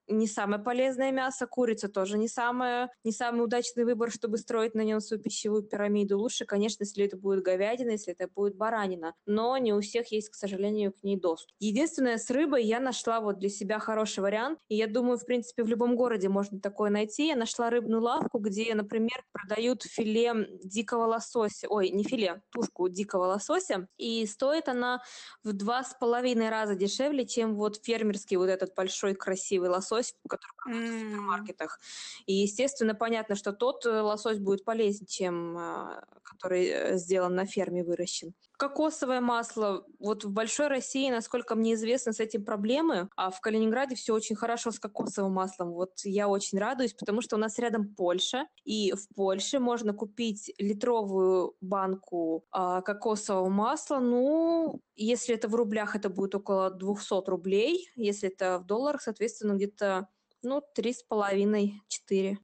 не 0.08 0.28
самое 0.28 0.62
полезное 0.62 1.12
мясо, 1.12 1.48
курица 1.48 1.89
тоже 1.89 2.17
не, 2.17 2.28
самое, 2.28 2.89
не 3.04 3.12
самый 3.12 3.43
удачный 3.43 3.84
выбор, 3.84 4.12
чтобы 4.12 4.38
строить 4.38 4.74
на 4.76 4.82
нем 4.82 5.00
свою 5.02 5.22
пищевую 5.22 5.63
пирамиду. 5.63 6.17
Лучше, 6.17 6.46
конечно, 6.46 6.84
если 6.84 7.06
это 7.06 7.17
будет 7.17 7.43
говядина, 7.43 7.91
если 7.91 8.13
это 8.13 8.30
будет 8.34 8.56
баранина. 8.56 9.13
Но 9.26 9.58
не 9.58 9.74
у 9.74 9.82
всех 9.82 10.12
есть, 10.12 10.30
к 10.30 10.36
сожалению, 10.36 10.93
к 10.93 11.04
ней 11.04 11.20
доступ. 11.20 11.56
Единственное, 11.60 12.17
с 12.17 12.30
рыбой 12.30 12.63
я 12.63 12.80
нашла 12.80 13.20
вот 13.20 13.39
для 13.39 13.50
себя 13.50 13.80
хороший 13.80 14.20
вариант. 14.20 14.60
И 14.70 14.76
я 14.76 14.88
думаю, 14.88 15.17
в 15.17 15.26
принципе, 15.26 15.63
в 15.63 15.67
любом 15.67 15.96
городе 15.96 16.30
можно 16.30 16.60
такое 16.60 16.89
найти. 16.89 17.28
Я 17.28 17.36
нашла 17.36 17.70
рыбную 17.70 18.02
лавку, 18.02 18.39
где, 18.39 18.74
например, 18.76 19.24
продают 19.32 19.84
филе 19.84 20.48
дикого 20.63 21.06
лосося. 21.06 21.67
Ой, 21.70 21.89
не 21.89 22.04
филе, 22.04 22.41
тушку 22.52 22.88
дикого 22.89 23.26
лосося. 23.26 23.88
И 23.98 24.26
стоит 24.26 24.70
она 24.70 25.02
в 25.43 25.54
два 25.54 25.84
с 25.84 25.96
половиной 26.00 26.50
раза 26.50 26.76
дешевле, 26.76 27.26
чем 27.26 27.56
вот 27.56 27.84
фермерский 27.84 28.38
вот 28.38 28.50
этот 28.50 28.74
большой 28.76 29.15
красивый 29.15 29.70
лосось 29.70 29.97
лосось, 29.98 30.16
который 30.28 30.52
продается 30.56 30.94
mm. 30.94 30.98
в 30.98 31.10
супермаркетах. 31.10 31.80
И, 32.26 32.34
естественно, 32.34 32.96
понятно, 32.96 33.36
что 33.36 33.52
тот 33.54 33.86
э, 33.86 34.02
лосось 34.02 34.40
будет 34.40 34.64
полезнее, 34.64 35.08
чем 35.08 35.58
а, 35.58 36.04
который 36.24 36.68
э, 36.68 36.98
сделан 36.98 37.36
на 37.36 37.46
ферме, 37.46 37.84
выращен. 37.84 38.34
Кокосовое 38.58 39.22
масло. 39.22 39.86
Вот 40.00 40.26
в 40.26 40.32
Большой 40.32 40.67
России, 40.67 41.12
насколько 41.12 41.54
мне 41.54 41.76
известно, 41.76 42.12
с 42.12 42.20
этим 42.20 42.43
проблемы, 42.43 43.08
а 43.15 43.30
в 43.30 43.39
Калининграде 43.39 43.96
все 43.96 44.15
очень 44.15 44.36
хорошо 44.36 44.72
с 44.72 44.80
кокосовым 44.80 45.34
маслом. 45.34 45.74
Вот 45.74 45.91
я 46.04 46.28
очень 46.28 46.58
радуюсь, 46.58 46.93
потому 46.93 47.22
что 47.22 47.36
у 47.36 47.39
нас 47.39 47.60
рядом 47.60 47.93
Польша, 47.93 48.48
и 48.63 48.93
в 48.93 49.13
Польше 49.15 49.60
можно 49.60 49.93
купить 49.93 50.52
литровую 50.58 51.56
банку 51.62 52.46
а, 52.50 52.82
кокосового 52.82 53.50
масла. 53.50 54.00
Ну, 54.00 54.82
если 54.96 55.36
это 55.36 55.48
в 55.48 55.54
рублях, 55.54 55.96
это 55.96 56.10
будет 56.10 56.34
около 56.34 56.72
200 56.72 57.30
рублей. 57.30 57.88
Если 57.96 58.30
это 58.30 58.58
в 58.58 58.65
долларах, 58.65 59.04
соответственно, 59.04 59.54
где-то 59.54 60.08
ну, 60.43 60.63
три 60.73 60.93
с 60.93 61.04
половиной, 61.04 61.82
четыре. 61.88 62.39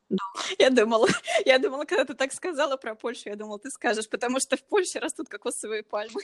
Я 0.60 0.70
думала, 0.70 1.08
я 1.46 1.60
думала, 1.60 1.86
когда 1.86 2.06
ты 2.06 2.14
так 2.14 2.34
сказала 2.34 2.78
про 2.78 2.96
Польшу, 2.96 3.30
я 3.30 3.36
думала, 3.36 3.60
ты 3.60 3.70
скажешь, 3.70 4.10
потому 4.10 4.40
что 4.40 4.58
в 4.58 4.64
Польше 4.64 5.00
растут 5.00 5.30
кокосовые 5.30 5.84
пальмы. 5.84 6.22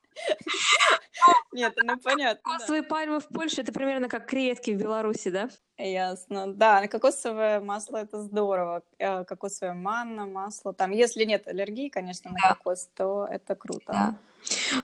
Нет, 1.51 1.73
ну 1.83 1.97
понятно. 1.97 2.53
Кокосовые 2.53 2.83
пальмы 2.83 3.19
в 3.19 3.27
Польше 3.27 3.61
это 3.61 3.71
примерно 3.71 4.09
как 4.09 4.27
креветки 4.27 4.71
в 4.71 4.77
Беларуси, 4.77 5.29
да? 5.29 5.49
Ясно. 5.77 6.53
Да, 6.53 6.87
кокосовое 6.87 7.59
масло 7.59 7.97
это 7.97 8.21
здорово. 8.21 8.83
Э, 8.99 9.23
кокосовое 9.23 9.73
манна, 9.73 10.25
масло. 10.25 10.73
Там, 10.73 10.91
если 10.91 11.23
нет 11.25 11.47
аллергии, 11.47 11.89
конечно, 11.89 12.31
на 12.31 12.55
кокос, 12.55 12.89
то 12.95 13.27
это 13.29 13.55
круто. 13.55 13.85
Да. 13.87 14.17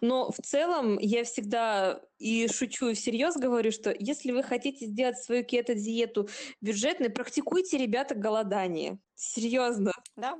Но 0.01 0.31
в 0.31 0.37
целом 0.37 0.97
я 0.99 1.23
всегда 1.23 2.01
и 2.17 2.47
шучу, 2.47 2.89
и 2.89 2.93
всерьез 2.93 3.35
говорю, 3.35 3.71
что 3.71 3.93
если 3.97 4.31
вы 4.31 4.43
хотите 4.43 4.85
сделать 4.85 5.17
свою 5.17 5.43
кето-диету 5.43 6.29
бюджетной, 6.61 7.09
практикуйте, 7.09 7.77
ребята, 7.77 8.15
голодание. 8.15 8.99
Серьезно. 9.15 9.91
Да. 10.15 10.37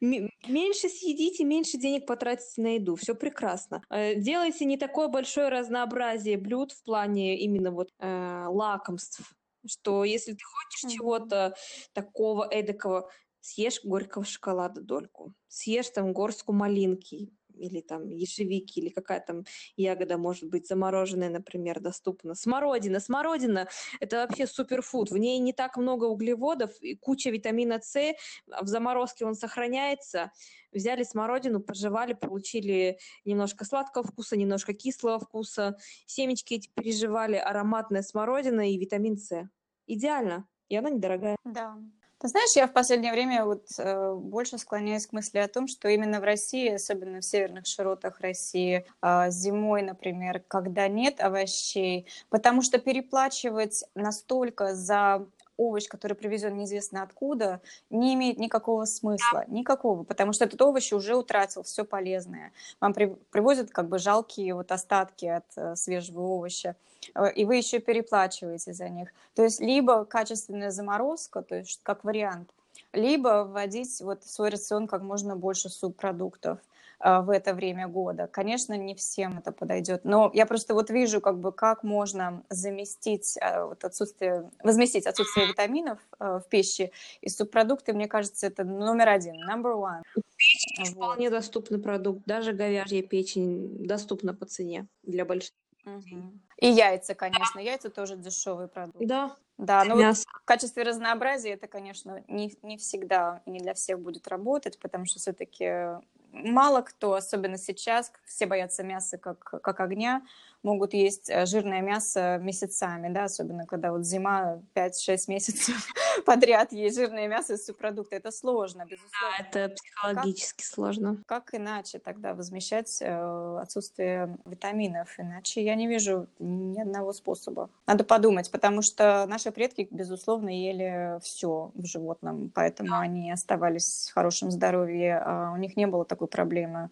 М- 0.00 0.30
меньше 0.46 0.88
съедите, 0.88 1.44
меньше 1.44 1.78
денег 1.78 2.06
потратите 2.06 2.60
на 2.60 2.74
еду. 2.74 2.94
Все 2.94 3.14
прекрасно. 3.14 3.82
Э, 3.90 4.14
делайте 4.14 4.64
не 4.64 4.76
такое 4.76 5.08
большое 5.08 5.39
разнообразие 5.48 6.36
блюд 6.36 6.72
в 6.72 6.82
плане 6.82 7.38
именно 7.38 7.70
вот 7.70 7.88
э, 7.98 8.44
лакомств, 8.48 9.22
что 9.66 10.04
если 10.04 10.32
ты 10.32 10.44
хочешь 10.44 10.84
mm-hmm. 10.84 10.96
чего-то 10.96 11.54
такого 11.92 12.46
эдакого, 12.50 13.10
съешь 13.40 13.80
горького 13.82 14.24
шоколада 14.24 14.82
дольку, 14.82 15.32
съешь 15.48 15.90
там 15.90 16.12
горстку 16.12 16.52
малинки, 16.52 17.30
или 17.56 17.80
там 17.80 18.08
ежевики, 18.08 18.80
или 18.80 18.88
какая 18.90 19.20
там 19.20 19.44
ягода 19.76 20.18
может 20.18 20.48
быть 20.48 20.66
замороженная, 20.66 21.30
например, 21.30 21.80
доступна. 21.80 22.34
Смородина. 22.34 23.00
Смородина– 23.00 23.68
это 24.00 24.16
вообще 24.16 24.46
суперфуд. 24.46 25.10
В 25.10 25.16
ней 25.16 25.38
не 25.38 25.52
так 25.52 25.76
много 25.76 26.04
углеводов 26.04 26.80
и 26.80 26.96
куча 26.96 27.30
витамина 27.30 27.80
С. 27.80 28.14
В 28.46 28.66
заморозке 28.66 29.24
он 29.24 29.34
сохраняется. 29.34 30.32
Взяли 30.72 31.02
смородину, 31.02 31.60
пожевали, 31.60 32.12
получили 32.12 32.98
немножко 33.24 33.64
сладкого 33.64 34.04
вкуса, 34.04 34.36
немножко 34.36 34.72
кислого 34.72 35.18
вкуса. 35.18 35.76
Семечки 36.06 36.54
эти 36.54 36.68
переживали, 36.68 37.36
ароматная 37.36 38.02
смородина 38.02 38.70
и 38.70 38.78
витамин 38.78 39.16
С. 39.16 39.48
Идеально. 39.86 40.46
И 40.68 40.76
она 40.76 40.90
недорогая. 40.90 41.36
Да. 41.44 41.76
Ты 42.20 42.28
знаешь, 42.28 42.54
я 42.54 42.66
в 42.66 42.74
последнее 42.74 43.12
время 43.12 43.46
вот 43.46 43.64
э, 43.78 44.14
больше 44.14 44.58
склоняюсь 44.58 45.06
к 45.06 45.12
мысли 45.14 45.38
о 45.38 45.48
том, 45.48 45.66
что 45.66 45.88
именно 45.88 46.20
в 46.20 46.24
России, 46.24 46.68
особенно 46.68 47.20
в 47.20 47.24
северных 47.24 47.64
широтах 47.66 48.20
России, 48.20 48.84
э, 49.00 49.30
зимой, 49.30 49.80
например, 49.80 50.42
когда 50.46 50.86
нет 50.86 51.18
овощей, 51.18 52.06
потому 52.28 52.60
что 52.60 52.78
переплачивать 52.78 53.84
настолько 53.94 54.74
за 54.74 55.26
овощ, 55.60 55.86
который 55.88 56.14
привезен 56.14 56.56
неизвестно 56.56 57.02
откуда, 57.02 57.60
не 57.90 58.14
имеет 58.14 58.38
никакого 58.38 58.86
смысла, 58.86 59.44
никакого, 59.46 60.02
потому 60.04 60.32
что 60.32 60.44
этот 60.44 60.60
овощ 60.62 60.92
уже 60.92 61.14
утратил 61.14 61.62
все 61.62 61.84
полезное. 61.84 62.52
Вам 62.80 62.94
при, 62.94 63.06
привозят 63.30 63.70
как 63.70 63.88
бы 63.88 63.98
жалкие 63.98 64.54
вот 64.54 64.72
остатки 64.72 65.26
от 65.26 65.44
э, 65.56 65.76
свежего 65.76 66.22
овоща, 66.22 66.76
э, 67.14 67.32
и 67.32 67.44
вы 67.44 67.56
еще 67.56 67.78
переплачиваете 67.78 68.72
за 68.72 68.88
них. 68.88 69.10
То 69.34 69.44
есть 69.44 69.60
либо 69.60 70.04
качественная 70.04 70.70
заморозка, 70.70 71.42
то 71.42 71.56
есть 71.56 71.80
как 71.82 72.04
вариант, 72.04 72.50
либо 72.92 73.44
вводить 73.44 74.00
вот 74.00 74.24
в 74.24 74.30
свой 74.30 74.48
рацион 74.48 74.86
как 74.86 75.02
можно 75.02 75.36
больше 75.36 75.68
субпродуктов. 75.68 76.58
А, 77.02 77.22
в 77.22 77.30
это 77.30 77.54
время 77.54 77.88
года. 77.88 78.26
Конечно, 78.26 78.76
не 78.76 78.94
всем 78.94 79.38
это 79.38 79.52
подойдет, 79.52 80.04
но 80.04 80.30
я 80.34 80.44
просто 80.44 80.74
вот 80.74 80.90
вижу, 80.90 81.22
как 81.22 81.38
бы, 81.38 81.50
как 81.50 81.82
можно 81.82 82.44
заместить 82.50 83.38
а, 83.40 83.64
вот 83.64 83.84
отсутствие, 83.84 84.50
возместить 84.62 85.06
отсутствие 85.06 85.46
витаминов 85.46 85.98
а, 86.18 86.40
в 86.40 86.48
пище, 86.48 86.90
и 87.22 87.30
субпродукты, 87.30 87.94
мне 87.94 88.06
кажется, 88.06 88.46
это 88.46 88.64
номер 88.64 89.08
один, 89.08 89.34
number 89.50 89.74
one. 89.74 90.02
Печень 90.36 90.84
вот. 90.84 90.88
вполне 90.94 91.30
доступный 91.30 91.78
продукт, 91.78 92.20
даже 92.26 92.52
говяжья 92.52 93.02
печень 93.02 93.86
доступна 93.86 94.34
по 94.34 94.44
цене 94.44 94.86
для 95.02 95.24
больших 95.24 95.54
Угу. 95.86 96.32
И 96.58 96.68
яйца, 96.68 97.14
конечно. 97.14 97.58
Яйца 97.58 97.88
тоже 97.88 98.18
дешевый 98.18 98.68
продукт. 98.68 98.98
Да. 99.06 99.34
Да, 99.56 99.84
но 99.84 99.94
вот 99.94 100.16
в 100.16 100.44
качестве 100.46 100.82
разнообразия 100.82 101.50
это, 101.50 101.66
конечно, 101.66 102.22
не, 102.28 102.54
не 102.62 102.78
всегда 102.78 103.42
и 103.44 103.50
не 103.50 103.60
для 103.60 103.74
всех 103.74 103.98
будет 104.00 104.26
работать, 104.26 104.78
потому 104.78 105.04
что 105.04 105.18
все-таки 105.18 105.98
мало 106.32 106.82
кто, 106.82 107.14
особенно 107.14 107.56
сейчас, 107.58 108.12
все 108.24 108.46
боятся 108.46 108.82
мяса 108.82 109.18
как, 109.18 109.38
как 109.62 109.80
огня, 109.80 110.22
могут 110.62 110.94
есть 110.94 111.30
э, 111.30 111.46
жирное 111.46 111.80
мясо 111.80 112.38
месяцами, 112.40 113.08
да, 113.08 113.24
особенно 113.24 113.66
когда 113.66 113.92
вот 113.92 114.04
зима 114.04 114.60
5-6 114.74 115.24
месяцев 115.28 115.88
подряд 116.26 116.72
есть 116.72 116.96
жирное 116.96 117.28
мясо 117.28 117.54
из 117.54 117.64
субпродукта. 117.64 118.16
Это 118.16 118.30
сложно, 118.30 118.84
безусловно. 118.84 119.36
Да, 119.52 119.62
это 119.62 119.74
психологически 119.74 120.62
как, 120.62 120.66
сложно. 120.66 121.16
Как 121.26 121.54
иначе 121.54 121.98
тогда 121.98 122.34
возмещать 122.34 122.98
э, 123.00 123.58
отсутствие 123.60 124.36
витаминов? 124.44 125.18
Иначе 125.18 125.64
я 125.64 125.74
не 125.74 125.86
вижу 125.86 126.26
ни 126.38 126.80
одного 126.80 127.12
способа. 127.12 127.70
Надо 127.86 128.04
подумать, 128.04 128.50
потому 128.50 128.82
что 128.82 129.24
наши 129.26 129.50
предки, 129.50 129.88
безусловно, 129.90 130.50
ели 130.50 131.18
все 131.22 131.70
в 131.74 131.84
животном, 131.84 132.50
поэтому 132.54 132.98
они 132.98 133.32
оставались 133.32 134.08
в 134.10 134.14
хорошем 134.14 134.50
здоровье, 134.50 135.18
а 135.24 135.52
у 135.52 135.56
них 135.56 135.76
не 135.76 135.86
было 135.86 136.04
такой 136.04 136.28
проблемы 136.28 136.90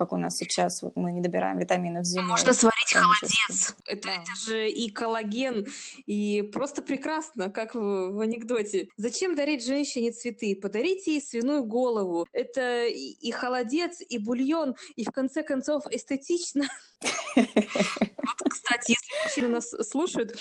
как 0.00 0.14
у 0.14 0.16
нас 0.16 0.38
сейчас, 0.38 0.80
вот 0.80 0.96
мы 0.96 1.12
не 1.12 1.20
добираем 1.20 1.58
витаминов 1.58 2.06
зимой. 2.06 2.28
Можно 2.28 2.54
сварить 2.54 2.94
холодец. 2.94 3.76
Это, 3.84 4.08
да. 4.08 4.14
это 4.14 4.34
же 4.46 4.70
и 4.70 4.88
коллаген, 4.88 5.66
и 6.06 6.40
просто 6.40 6.80
прекрасно, 6.80 7.50
как 7.50 7.74
в, 7.74 8.12
в 8.12 8.20
анекдоте. 8.20 8.88
Зачем 8.96 9.34
дарить 9.34 9.62
женщине 9.62 10.12
цветы? 10.12 10.56
Подарите 10.56 11.12
ей 11.12 11.20
свиную 11.20 11.64
голову. 11.64 12.26
Это 12.32 12.86
и, 12.86 13.10
и 13.10 13.30
холодец, 13.30 14.00
и 14.00 14.16
бульон, 14.16 14.74
и 14.96 15.04
в 15.04 15.10
конце 15.12 15.42
концов 15.42 15.84
эстетично. 15.90 16.64
Вот, 17.36 18.48
кстати, 18.50 18.92
если 18.92 19.24
мужчины 19.24 19.48
нас 19.48 19.70
слушают, 19.88 20.36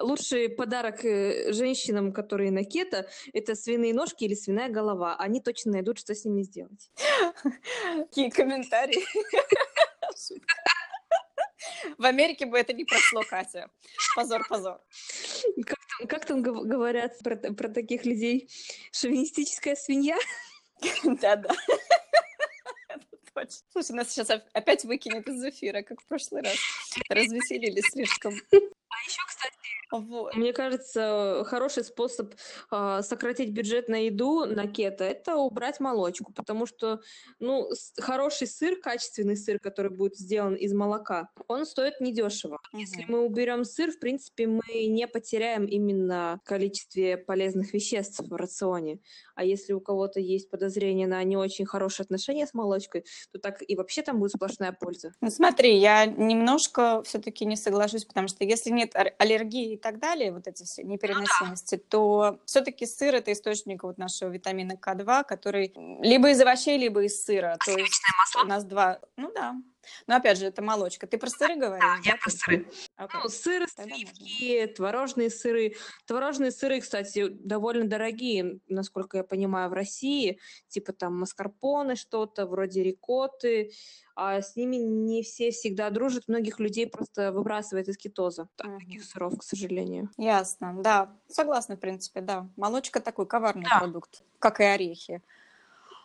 лучший 0.00 0.48
подарок 0.48 1.04
э, 1.04 1.52
женщинам, 1.52 2.12
которые 2.12 2.50
на 2.50 2.64
кето, 2.64 3.08
это 3.32 3.54
свиные 3.54 3.94
ножки 3.94 4.24
или 4.24 4.34
свиная 4.34 4.68
голова. 4.68 5.16
Они 5.16 5.40
точно 5.40 5.72
найдут, 5.72 5.98
что 5.98 6.14
с 6.14 6.24
ними 6.24 6.42
сделать. 6.42 6.90
Какие 7.94 8.30
комментарии. 8.30 9.04
В 11.98 12.04
Америке 12.04 12.46
бы 12.46 12.58
это 12.58 12.72
не 12.72 12.84
прошло, 12.84 13.22
Катя. 13.28 13.70
Позор, 14.14 14.46
позор. 14.48 14.80
Как 15.66 15.78
там, 15.98 16.08
как 16.08 16.24
там 16.24 16.42
говорят 16.42 17.18
про, 17.20 17.36
про 17.36 17.68
таких 17.68 18.04
людей? 18.04 18.50
Шовинистическая 18.92 19.76
свинья? 19.76 20.16
Да-да 21.04 21.50
точно. 23.34 23.56
Слушай, 23.70 23.92
нас 23.92 24.10
сейчас 24.10 24.30
опять 24.52 24.84
выкинет 24.84 25.28
из 25.28 25.44
эфира, 25.44 25.82
как 25.82 26.00
в 26.00 26.06
прошлый 26.06 26.42
раз. 26.42 26.56
Развеселились 27.08 27.84
слишком. 27.92 28.32
А 28.32 28.96
еще, 29.06 29.20
кстати, 29.26 29.54
вот. 29.92 30.36
Мне 30.36 30.52
кажется, 30.52 31.42
хороший 31.46 31.84
способ 31.84 32.34
э, 32.70 33.00
сократить 33.02 33.50
бюджет 33.50 33.88
на 33.88 34.04
еду 34.04 34.46
на 34.46 34.68
кето– 34.68 35.04
это 35.06 35.36
убрать 35.36 35.80
молочку, 35.80 36.32
потому 36.32 36.66
что, 36.66 37.00
ну, 37.40 37.68
хороший 37.98 38.46
сыр, 38.46 38.80
качественный 38.80 39.36
сыр, 39.36 39.58
который 39.58 39.90
будет 39.90 40.16
сделан 40.16 40.54
из 40.54 40.72
молока, 40.72 41.28
он 41.48 41.66
стоит 41.66 42.00
недешево. 42.00 42.60
Угу. 42.72 42.80
Если 42.80 43.04
мы 43.08 43.20
уберем 43.20 43.64
сыр, 43.64 43.90
в 43.90 43.98
принципе, 43.98 44.46
мы 44.46 44.86
не 44.86 45.08
потеряем 45.08 45.66
именно 45.66 46.40
количестве 46.44 47.16
полезных 47.16 47.72
веществ 47.72 48.20
в 48.20 48.34
рационе. 48.34 49.00
А 49.34 49.44
если 49.44 49.72
у 49.72 49.80
кого-то 49.80 50.20
есть 50.20 50.50
подозрение 50.50 51.08
на 51.08 51.22
не 51.24 51.36
очень 51.36 51.66
хорошие 51.66 52.04
отношения 52.04 52.46
с 52.46 52.54
молочкой, 52.54 53.04
то 53.32 53.38
так 53.38 53.62
и 53.66 53.76
вообще 53.76 54.02
там 54.02 54.18
будет 54.18 54.32
сплошная 54.32 54.72
польза. 54.72 55.12
Ну, 55.20 55.30
смотри, 55.30 55.76
я 55.76 56.06
немножко 56.06 57.02
все-таки 57.04 57.44
не 57.44 57.56
соглашусь, 57.56 58.04
потому 58.04 58.28
что 58.28 58.44
если 58.44 58.70
нет 58.70 58.94
аллергии 59.18 59.76
так 59.76 59.98
далее, 59.98 60.32
вот 60.32 60.46
эти 60.46 60.64
все 60.64 60.82
непереносимости, 60.82 61.74
ну, 61.74 61.80
да. 61.80 61.84
то 61.88 62.40
все-таки 62.44 62.86
сыр 62.86 63.14
это 63.14 63.32
источник 63.32 63.82
вот 63.82 63.98
нашего 63.98 64.30
витамина 64.30 64.72
К2, 64.72 65.24
который 65.24 65.72
либо 66.00 66.30
из 66.30 66.40
овощей, 66.40 66.78
либо 66.78 67.04
из 67.04 67.24
сыра. 67.24 67.54
А 67.54 67.64
то 67.64 67.72
есть 67.72 68.02
масло? 68.18 68.42
у 68.44 68.46
нас 68.46 68.64
два, 68.64 69.00
ну 69.16 69.32
да, 69.34 69.54
но 70.06 70.16
опять 70.16 70.38
же, 70.38 70.46
это 70.46 70.62
молочка. 70.62 71.06
Ты 71.06 71.18
про 71.18 71.30
сыры 71.30 71.56
говоришь? 71.56 71.84
Да, 71.84 72.10
я 72.10 72.16
про 72.16 72.30
сыры. 72.30 72.68
Okay. 72.98 73.08
Ну, 73.22 73.28
сыры, 73.28 73.66
сливки, 73.68 74.66
творожные 74.76 75.30
сыры. 75.30 75.76
Творожные 76.06 76.50
сыры, 76.50 76.80
кстати, 76.80 77.28
довольно 77.28 77.88
дорогие, 77.88 78.60
насколько 78.68 79.18
я 79.18 79.24
понимаю, 79.24 79.70
в 79.70 79.72
России. 79.72 80.38
Типа 80.68 80.92
там 80.92 81.18
маскарпоне 81.20 81.96
что-то, 81.96 82.46
вроде 82.46 82.82
рикоты. 82.82 83.72
А 84.14 84.42
с 84.42 84.54
ними 84.56 84.76
не 84.76 85.22
все 85.22 85.50
всегда 85.50 85.88
дружат. 85.90 86.28
Многих 86.28 86.58
людей 86.60 86.86
просто 86.86 87.32
выбрасывает 87.32 87.88
из 87.88 87.96
кетоза. 87.96 88.48
Так, 88.56 88.78
таких 88.78 89.04
сыров, 89.04 89.38
к 89.38 89.42
сожалению. 89.42 90.10
Ясно, 90.18 90.76
да. 90.82 91.16
Согласна, 91.28 91.76
в 91.76 91.80
принципе, 91.80 92.20
да. 92.20 92.48
Молочка 92.56 93.00
такой 93.00 93.26
коварный 93.26 93.64
да. 93.64 93.78
продукт, 93.78 94.22
как 94.38 94.60
и 94.60 94.64
орехи. 94.64 95.22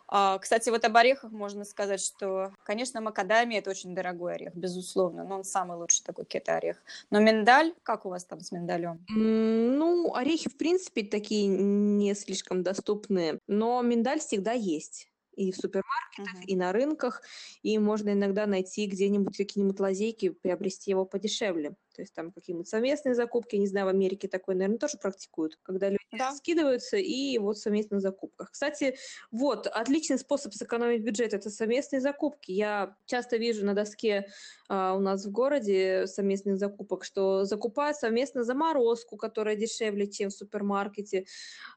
А, 0.08 0.38
кстати, 0.38 0.70
вот 0.70 0.84
об 0.84 0.96
орехах 0.96 1.32
можно 1.32 1.64
сказать, 1.64 2.00
что, 2.00 2.52
конечно, 2.64 3.00
макадамия– 3.00 3.58
это 3.60 3.70
очень 3.70 3.94
дорогой 3.94 4.34
орех, 4.34 4.54
безусловно, 4.54 5.24
но 5.24 5.36
он 5.36 5.44
самый 5.44 5.76
лучший 5.76 6.04
такой 6.04 6.24
кето-орех. 6.24 6.82
Но 7.10 7.20
миндаль, 7.20 7.74
как 7.82 8.06
у 8.06 8.10
вас 8.10 8.24
там 8.24 8.40
с 8.40 8.52
миндалем? 8.52 9.04
Ну, 9.08 10.14
орехи, 10.14 10.48
в 10.48 10.56
принципе, 10.56 11.02
такие 11.02 11.48
не 11.48 12.14
слишком 12.14 12.62
доступные, 12.62 13.40
но 13.46 13.82
миндаль 13.82 14.20
всегда 14.20 14.52
есть 14.52 15.08
и 15.36 15.52
в 15.52 15.56
супермаркетах, 15.56 16.42
uh-huh. 16.42 16.46
и 16.46 16.56
на 16.56 16.72
рынках, 16.72 17.22
и 17.62 17.78
можно 17.78 18.10
иногда 18.10 18.46
найти 18.46 18.86
где-нибудь 18.86 19.36
какие-нибудь 19.36 19.78
лазейки, 19.78 20.30
приобрести 20.30 20.90
его 20.90 21.04
подешевле. 21.04 21.76
То 21.96 22.02
есть 22.02 22.12
там 22.12 22.30
какие-нибудь 22.30 22.68
совместные 22.68 23.14
закупки, 23.14 23.56
не 23.56 23.66
знаю, 23.66 23.86
в 23.86 23.88
Америке 23.88 24.28
такое, 24.28 24.54
наверное, 24.54 24.78
тоже 24.78 24.98
практикуют, 24.98 25.56
когда 25.62 25.88
люди 25.88 26.04
да. 26.12 26.30
скидываются 26.32 26.98
и 26.98 27.38
вот 27.38 27.56
в 27.56 27.60
совместных 27.60 28.02
закупках. 28.02 28.50
Кстати, 28.50 28.98
вот, 29.30 29.66
отличный 29.66 30.18
способ 30.18 30.52
сэкономить 30.52 31.02
бюджет– 31.02 31.32
это 31.34 31.48
совместные 31.48 32.02
закупки. 32.02 32.52
Я 32.52 32.96
часто 33.06 33.38
вижу 33.38 33.64
на 33.64 33.72
доске 33.72 34.26
а, 34.68 34.94
у 34.94 35.00
нас 35.00 35.24
в 35.24 35.30
городе 35.30 36.06
совместных 36.06 36.58
закупок, 36.58 37.02
что 37.02 37.46
закупают 37.46 37.96
совместно 37.96 38.44
заморозку, 38.44 39.16
которая 39.16 39.56
дешевле, 39.56 40.06
чем 40.06 40.28
в 40.28 40.34
супермаркете, 40.34 41.24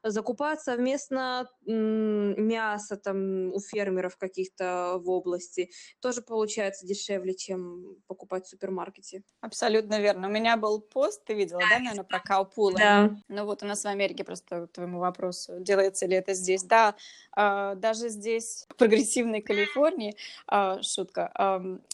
закупают 0.02 0.60
совместно 0.60 1.48
мясо 1.64 2.98
там 2.98 3.54
у 3.54 3.60
фермеров 3.60 4.18
каких-то 4.18 4.98
в 4.98 5.08
области, 5.08 5.70
тоже 6.00 6.20
получается 6.20 6.86
дешевле, 6.86 7.34
чем 7.34 7.96
покупать 8.06 8.44
в 8.44 8.48
супермаркете. 8.50 9.22
Абсолютно 9.40 9.98
верно 9.98 10.09
верно. 10.10 10.28
У 10.28 10.30
меня 10.30 10.56
был 10.56 10.80
пост, 10.80 11.22
ты 11.24 11.34
видела, 11.34 11.60
да, 11.70 11.78
наверное, 11.78 12.04
про 12.04 12.20
каупулы? 12.20 12.78
Да. 12.78 13.10
Ну 13.28 13.44
вот 13.44 13.62
у 13.62 13.66
нас 13.66 13.84
в 13.84 13.86
Америке 13.86 14.24
просто 14.24 14.66
к 14.66 14.72
твоему 14.72 14.98
вопросу, 14.98 15.60
делается 15.60 16.06
ли 16.06 16.16
это 16.16 16.34
здесь? 16.34 16.64
Да, 16.64 16.94
э, 17.36 17.74
даже 17.76 18.08
здесь, 18.08 18.66
в 18.68 18.74
прогрессивной 18.76 19.40
Калифорнии, 19.40 20.16
э, 20.50 20.82
шутка, 20.82 21.32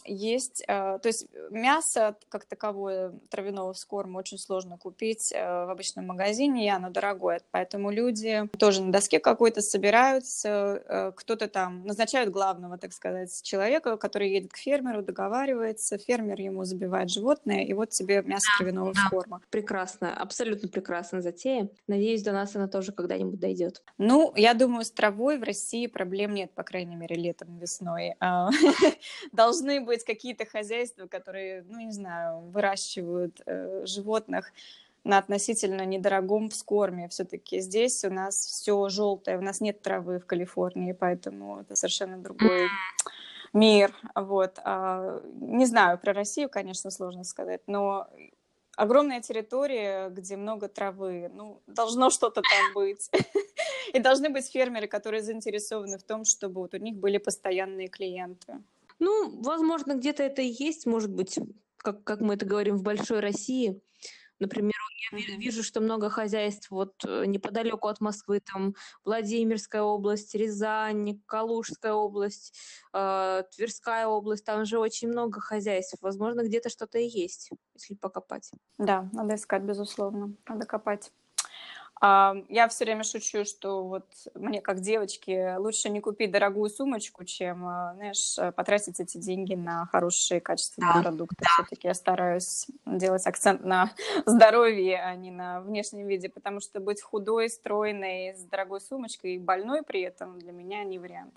есть, 0.05 0.63
э, 0.67 0.99
то 1.01 1.07
есть 1.07 1.27
мясо 1.49 2.15
как 2.29 2.45
таковое 2.45 3.13
травяного 3.29 3.73
с 3.73 3.85
корма 3.85 4.19
очень 4.19 4.37
сложно 4.37 4.77
купить 4.77 5.31
в 5.31 5.71
обычном 5.71 6.07
магазине, 6.07 6.65
и 6.65 6.69
оно 6.69 6.89
дорогое, 6.89 7.41
поэтому 7.51 7.91
люди 7.91 8.47
тоже 8.57 8.81
на 8.81 8.91
доске 8.91 9.19
какой-то 9.19 9.61
собираются, 9.61 11.13
кто-то 11.15 11.47
там 11.47 11.85
назначают 11.85 12.29
главного, 12.29 12.77
так 12.77 12.93
сказать, 12.93 13.41
человека, 13.43 13.97
который 13.97 14.31
едет 14.31 14.51
к 14.51 14.57
фермеру, 14.57 15.01
договаривается, 15.01 15.97
фермер 15.97 16.39
ему 16.39 16.63
забивает 16.63 17.09
животное, 17.09 17.63
и 17.63 17.73
вот 17.73 17.89
тебе 17.89 18.06
мясо 18.07 18.47
кровяного 18.57 18.93
да, 18.93 19.07
форма. 19.09 19.41
Прекрасно, 19.49 20.15
абсолютно 20.15 20.67
прекрасная 20.67 21.21
затея. 21.21 21.69
Надеюсь, 21.87 22.23
до 22.23 22.31
нас 22.31 22.55
она 22.55 22.67
тоже 22.67 22.91
когда-нибудь 22.91 23.39
дойдет. 23.39 23.83
Ну, 23.97 24.33
я 24.35 24.53
думаю, 24.53 24.85
с 24.85 24.91
травой 24.91 25.37
в 25.37 25.43
России 25.43 25.87
проблем 25.87 26.33
нет, 26.33 26.51
по 26.53 26.63
крайней 26.63 26.95
мере, 26.95 27.15
летом, 27.15 27.57
весной. 27.57 28.15
А, 28.27 28.49
должны 29.31 29.79
быть 29.79 30.03
какие-то 30.03 30.45
хозяйства, 30.45 31.07
которые, 31.07 31.63
ну, 31.63 31.79
не 31.79 31.91
знаю, 31.91 32.41
выращивают 32.49 33.41
э, 33.45 33.85
животных 33.85 34.51
на 35.07 35.17
относительно 35.17 35.85
недорогом 35.85 36.49
вскорме. 36.49 37.07
Все-таки 37.07 37.59
здесь 37.59 38.03
у 38.03 38.09
нас 38.09 38.35
все 38.35 38.89
желтое, 38.89 39.37
у 39.37 39.41
нас 39.41 39.61
нет 39.61 39.81
травы 39.81 40.19
в 40.19 40.25
Калифорнии, 40.25 40.91
поэтому 40.91 41.61
это 41.61 41.75
совершенно 41.75 42.17
другой 42.17 42.67
мир. 43.53 43.93
Вот. 44.15 44.59
А, 44.63 45.21
не 45.39 45.65
знаю, 45.65 45.97
про 45.99 46.13
Россию, 46.13 46.49
конечно, 46.49 46.91
сложно 46.91 47.23
сказать, 47.23 47.61
но 47.67 48.07
огромная 48.77 49.21
территория, 49.21 50.09
где 50.09 50.37
много 50.37 50.69
травы. 50.69 51.29
Ну, 51.33 51.61
должно 51.67 52.09
что-то 52.09 52.41
там 52.41 52.73
быть. 52.73 53.09
И 53.93 53.99
должны 53.99 54.29
быть 54.29 54.49
фермеры, 54.49 54.87
которые 54.87 55.23
заинтересованы 55.23 55.97
в 55.97 56.03
том, 56.03 56.23
чтобы 56.25 56.61
вот 56.61 56.73
у 56.73 56.77
них 56.77 56.95
были 56.95 57.17
постоянные 57.17 57.87
клиенты. 57.87 58.61
Ну, 58.99 59.41
возможно, 59.41 59.95
где-то 59.95 60.23
это 60.23 60.41
и 60.41 60.47
есть, 60.63 60.85
может 60.85 61.11
быть, 61.11 61.39
как, 61.77 62.03
как 62.03 62.21
мы 62.21 62.35
это 62.35 62.45
говорим 62.45 62.77
в 62.77 62.83
большой 62.83 63.19
России. 63.19 63.81
Например, 64.39 64.76
я 65.11 65.37
вижу, 65.37 65.63
что 65.63 65.79
много 65.79 66.09
хозяйств 66.09 66.71
вот 66.71 66.93
э, 67.05 67.25
неподалеку 67.25 67.87
от 67.87 68.01
Москвы, 68.01 68.39
там 68.39 68.75
Владимирская 69.05 69.81
область, 69.81 70.35
Рязань, 70.35 71.21
Калужская 71.25 71.93
область, 71.93 72.53
э, 72.93 73.43
Тверская 73.55 74.07
область, 74.07 74.45
там 74.45 74.65
же 74.65 74.79
очень 74.79 75.09
много 75.09 75.39
хозяйств. 75.39 75.97
Возможно, 76.01 76.43
где-то 76.43 76.69
что-то 76.69 76.97
и 76.99 77.07
есть, 77.07 77.49
если 77.75 77.95
покопать. 77.95 78.51
Да, 78.77 79.09
надо 79.13 79.35
искать, 79.35 79.63
безусловно, 79.63 80.33
надо 80.47 80.65
копать. 80.65 81.11
А, 81.99 82.35
я 82.49 82.67
все 82.67 82.85
время 82.85 83.03
шучу, 83.03 83.45
что 83.45 83.83
вот 83.83 84.05
мне 84.35 84.61
как 84.61 84.81
девочке 84.81 85.55
лучше 85.57 85.89
не 85.89 85.99
купить 85.99 86.31
дорогую 86.31 86.69
сумочку, 86.69 87.23
чем, 87.25 87.65
а, 87.65 87.93
знаешь, 87.95 88.35
потратить 88.55 88.99
эти 88.99 89.17
деньги 89.17 89.55
на 89.55 89.85
хорошие 89.87 90.41
качественные 90.41 90.93
да, 90.93 91.01
продукты. 91.01 91.35
Да. 91.39 91.63
Все-таки 91.63 91.87
я 91.87 91.93
стараюсь 91.93 92.67
делать 92.85 93.25
акцент 93.25 93.63
на 93.63 93.91
здоровье, 94.25 95.01
а 95.01 95.15
не 95.15 95.31
на 95.31 95.61
внешнем 95.61 96.07
виде, 96.07 96.29
потому 96.29 96.59
что 96.59 96.79
быть 96.79 97.01
худой, 97.01 97.49
стройной, 97.49 98.35
с 98.35 98.43
дорогой 98.43 98.81
сумочкой 98.81 99.35
и 99.35 99.39
больной 99.39 99.83
при 99.83 100.01
этом 100.01 100.39
для 100.39 100.51
меня 100.51 100.83
не 100.83 100.99
вариант. 100.99 101.33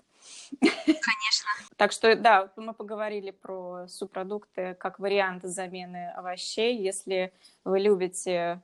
Конечно. 0.59 1.49
Так 1.77 1.91
что, 1.91 2.15
да, 2.15 2.51
мы 2.57 2.73
поговорили 2.73 3.31
про 3.31 3.87
субпродукты 3.87 4.75
как 4.75 4.99
вариант 4.99 5.43
замены 5.43 6.11
овощей. 6.11 6.77
Если 6.77 7.33
вы 7.63 7.79
любите 7.79 8.31
э, 8.31 8.59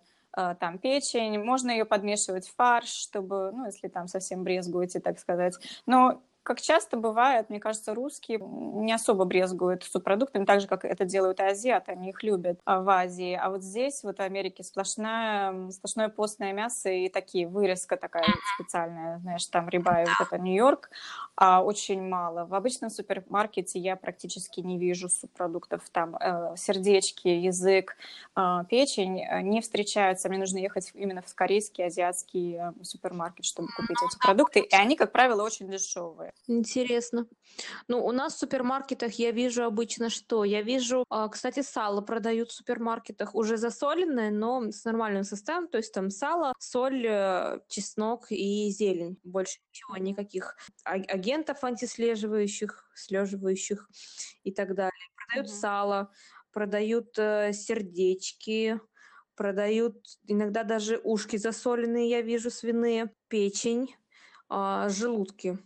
там 0.60 0.78
печень, 0.78 1.40
можно 1.44 1.72
ее 1.72 1.86
подмешивать 1.86 2.48
в 2.48 2.56
фарш, 2.56 2.90
чтобы, 2.90 3.52
ну, 3.54 3.66
если 3.66 3.88
там 3.88 4.08
совсем 4.08 4.44
брезгуете, 4.44 5.00
так 5.00 5.20
сказать. 5.20 5.56
Но 5.86 6.22
как 6.48 6.62
часто 6.62 6.96
бывает, 6.96 7.50
мне 7.50 7.60
кажется, 7.60 7.94
русские 7.94 8.40
не 8.40 8.94
особо 8.94 9.26
брезгуют 9.26 9.84
субпродуктами, 9.84 10.46
так 10.46 10.62
же, 10.62 10.68
как 10.68 10.86
это 10.86 11.04
делают 11.04 11.42
и 11.42 11.44
азиаты, 11.44 11.92
они 11.92 12.12
их 12.12 12.24
любят 12.24 12.62
а, 12.64 12.80
в 12.80 12.90
Азии. 12.90 13.34
А 13.34 13.50
вот 13.50 13.64
здесь, 13.64 14.02
вот 14.02 14.20
в 14.20 14.22
Америке, 14.22 14.64
сплошная, 14.64 15.70
сплошное 15.72 16.08
постное 16.08 16.54
мясо 16.54 16.90
и 16.90 17.10
такие, 17.10 17.50
вырезка 17.50 17.98
такая 17.98 18.24
специальная, 18.56 19.20
знаешь, 19.20 19.46
там 19.48 19.68
рибай, 19.68 20.06
вот 20.06 20.26
это 20.26 20.42
Нью-Йорк, 20.42 20.90
а 21.36 21.62
очень 21.62 22.02
мало. 22.02 22.46
В 22.46 22.54
обычном 22.54 22.92
супермаркете 22.92 23.78
я 23.80 23.98
практически 23.98 24.62
не 24.62 24.78
вижу 24.78 25.10
субпродуктов. 25.10 25.82
Там 25.92 26.16
э, 26.16 26.56
сердечки, 26.56 27.28
язык, 27.28 27.98
э, 28.38 28.64
печень 28.70 29.22
не 29.42 29.60
встречаются. 29.60 30.30
Мне 30.30 30.38
нужно 30.38 30.60
ехать 30.60 30.92
именно 30.94 31.22
в 31.22 31.36
корейский, 31.36 31.86
азиатский 31.86 32.56
э, 32.56 32.72
супермаркет, 32.84 33.44
чтобы 33.44 33.68
купить 33.76 33.98
эти 34.10 34.18
продукты. 34.18 34.62
И 34.62 34.74
они, 34.74 34.96
как 34.96 35.12
правило, 35.12 35.44
очень 35.44 35.70
дешевые. 35.70 36.32
Интересно. 36.48 37.28
Ну, 37.88 38.06
у 38.06 38.12
нас 38.12 38.36
в 38.36 38.40
супермаркетах 38.40 39.14
я 39.14 39.32
вижу 39.32 39.64
обычно 39.64 40.10
что? 40.10 40.44
Я 40.44 40.62
вижу, 40.62 41.04
а, 41.10 41.28
кстати, 41.28 41.62
сало 41.62 42.02
продают 42.02 42.52
в 42.52 42.54
супермаркетах, 42.54 43.36
уже 43.36 43.58
засоленное, 43.58 44.32
но 44.32 44.72
с 44.72 44.86
нормальным 44.86 45.24
составом, 45.24 45.68
то 45.68 45.78
есть 45.78 45.94
там 45.94 46.10
сало, 46.10 46.54
соль, 46.60 47.06
э, 47.06 47.60
чеснок 47.68 48.28
и 48.30 48.70
зелень. 48.70 49.20
Больше 49.24 49.60
ничего, 49.70 49.98
никаких 49.98 50.56
агентов 50.84 51.64
антислеживающих, 51.64 52.90
слеживающих 52.96 53.90
и 54.44 54.52
так 54.52 54.74
далее. 54.76 54.94
Продают 55.16 55.48
mm-hmm. 55.48 55.60
сало, 55.60 56.12
продают 56.54 57.18
э, 57.18 57.52
сердечки, 57.54 58.80
продают 59.36 59.98
иногда 60.28 60.64
даже 60.64 61.00
ушки 61.04 61.38
засоленные, 61.38 62.10
я 62.10 62.22
вижу, 62.22 62.52
свиные, 62.52 63.14
печень, 63.28 63.96
э, 64.50 64.88
желудки. 64.90 65.58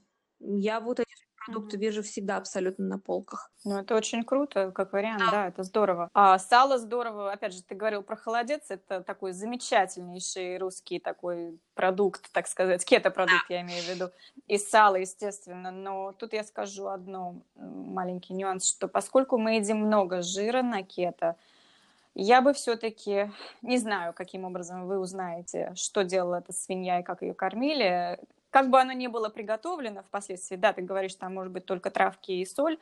Я 0.42 0.80
вот 0.80 1.00
эти 1.00 1.10
продукты 1.46 1.78
вижу 1.78 2.04
всегда 2.04 2.38
абсолютно 2.38 2.86
на 2.86 3.00
полках. 3.00 3.52
Ну, 3.64 3.80
это 3.80 3.96
очень 3.96 4.24
круто, 4.24 4.72
как 4.72 4.94
вариант, 4.94 5.20
да, 5.20 5.32
да 5.32 5.48
это 5.48 5.64
здорово. 5.64 6.10
А 6.14 6.38
сало 6.40 6.78
здорово, 6.78 7.32
опять 7.32 7.54
же, 7.54 7.64
ты 7.64 7.76
говорил 7.76 8.04
про 8.04 8.16
холодец, 8.16 8.70
это 8.70 9.02
такой 9.02 9.34
замечательнейший 9.34 10.58
русский 10.58 11.00
такой 11.00 11.60
продукт, 11.74 12.32
так 12.32 12.48
сказать, 12.48 12.86
кето-продукт, 12.86 13.50
я 13.50 13.62
имею 13.62 13.84
в 13.84 13.88
виду, 13.88 14.12
и 14.48 14.58
сало, 14.58 14.96
естественно, 14.96 15.72
но 15.72 16.12
тут 16.14 16.34
я 16.34 16.44
скажу 16.44 16.88
одно, 16.88 17.42
маленький 17.56 18.34
нюанс, 18.34 18.68
что 18.68 18.88
поскольку 18.88 19.38
мы 19.38 19.56
едим 19.56 19.78
много 19.78 20.22
жира 20.22 20.62
на 20.62 20.84
кето, 20.84 21.36
я 22.14 22.42
бы 22.42 22.54
все-таки, 22.54 23.32
не 23.62 23.78
знаю, 23.78 24.14
каким 24.14 24.44
образом 24.44 24.86
вы 24.86 25.00
узнаете, 25.00 25.72
что 25.76 26.04
делала 26.04 26.36
эта 26.36 26.52
свинья 26.52 27.00
и 27.00 27.04
как 27.04 27.22
ее 27.22 27.34
кормили, 27.34 28.20
как 28.52 28.70
бы 28.70 28.80
оно 28.80 28.92
ни 28.92 29.08
было 29.08 29.30
приготовлено 29.30 30.04
впоследствии, 30.04 30.58
да, 30.58 30.74
ты 30.74 30.82
говоришь, 30.82 31.16
там 31.16 31.34
может 31.34 31.52
быть 31.52 31.66
только 31.66 31.90
травки 31.90 32.32
и 32.32 32.46
соль, 32.46 32.78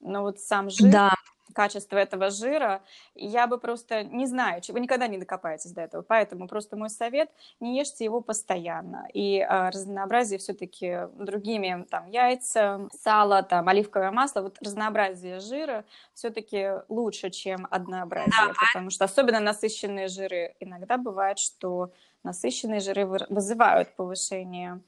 но 0.00 0.22
вот 0.22 0.40
сам 0.40 0.68
жир, 0.68 0.90
да. 0.90 1.14
Качество 1.54 1.96
этого 1.96 2.30
жира, 2.30 2.82
я 3.14 3.46
бы 3.46 3.58
просто 3.58 4.02
не 4.04 4.26
знаю, 4.26 4.62
вы 4.68 4.80
никогда 4.80 5.06
не 5.06 5.18
докопаетесь 5.18 5.72
до 5.72 5.82
этого, 5.82 6.02
поэтому 6.02 6.48
просто 6.48 6.76
мой 6.76 6.90
совет, 6.90 7.30
не 7.60 7.78
ешьте 7.78 8.04
его 8.04 8.20
постоянно, 8.20 9.08
и 9.12 9.40
а, 9.40 9.70
разнообразие 9.70 10.38
все-таки 10.38 11.08
другими, 11.14 11.86
там, 11.90 12.08
яйца, 12.08 12.88
сало, 12.92 13.42
там, 13.42 13.68
оливковое 13.68 14.10
масло, 14.10 14.42
вот 14.42 14.58
разнообразие 14.60 15.40
жира 15.40 15.84
все-таки 16.14 16.82
лучше, 16.88 17.30
чем 17.30 17.66
однообразие, 17.70 18.32
да. 18.48 18.52
потому 18.72 18.90
что 18.90 19.04
особенно 19.04 19.40
насыщенные 19.40 20.08
жиры, 20.08 20.54
иногда 20.60 20.96
бывает, 20.96 21.38
что 21.38 21.92
насыщенные 22.22 22.80
жиры 22.80 23.06
вызывают 23.06 23.94
повышение 23.96 24.80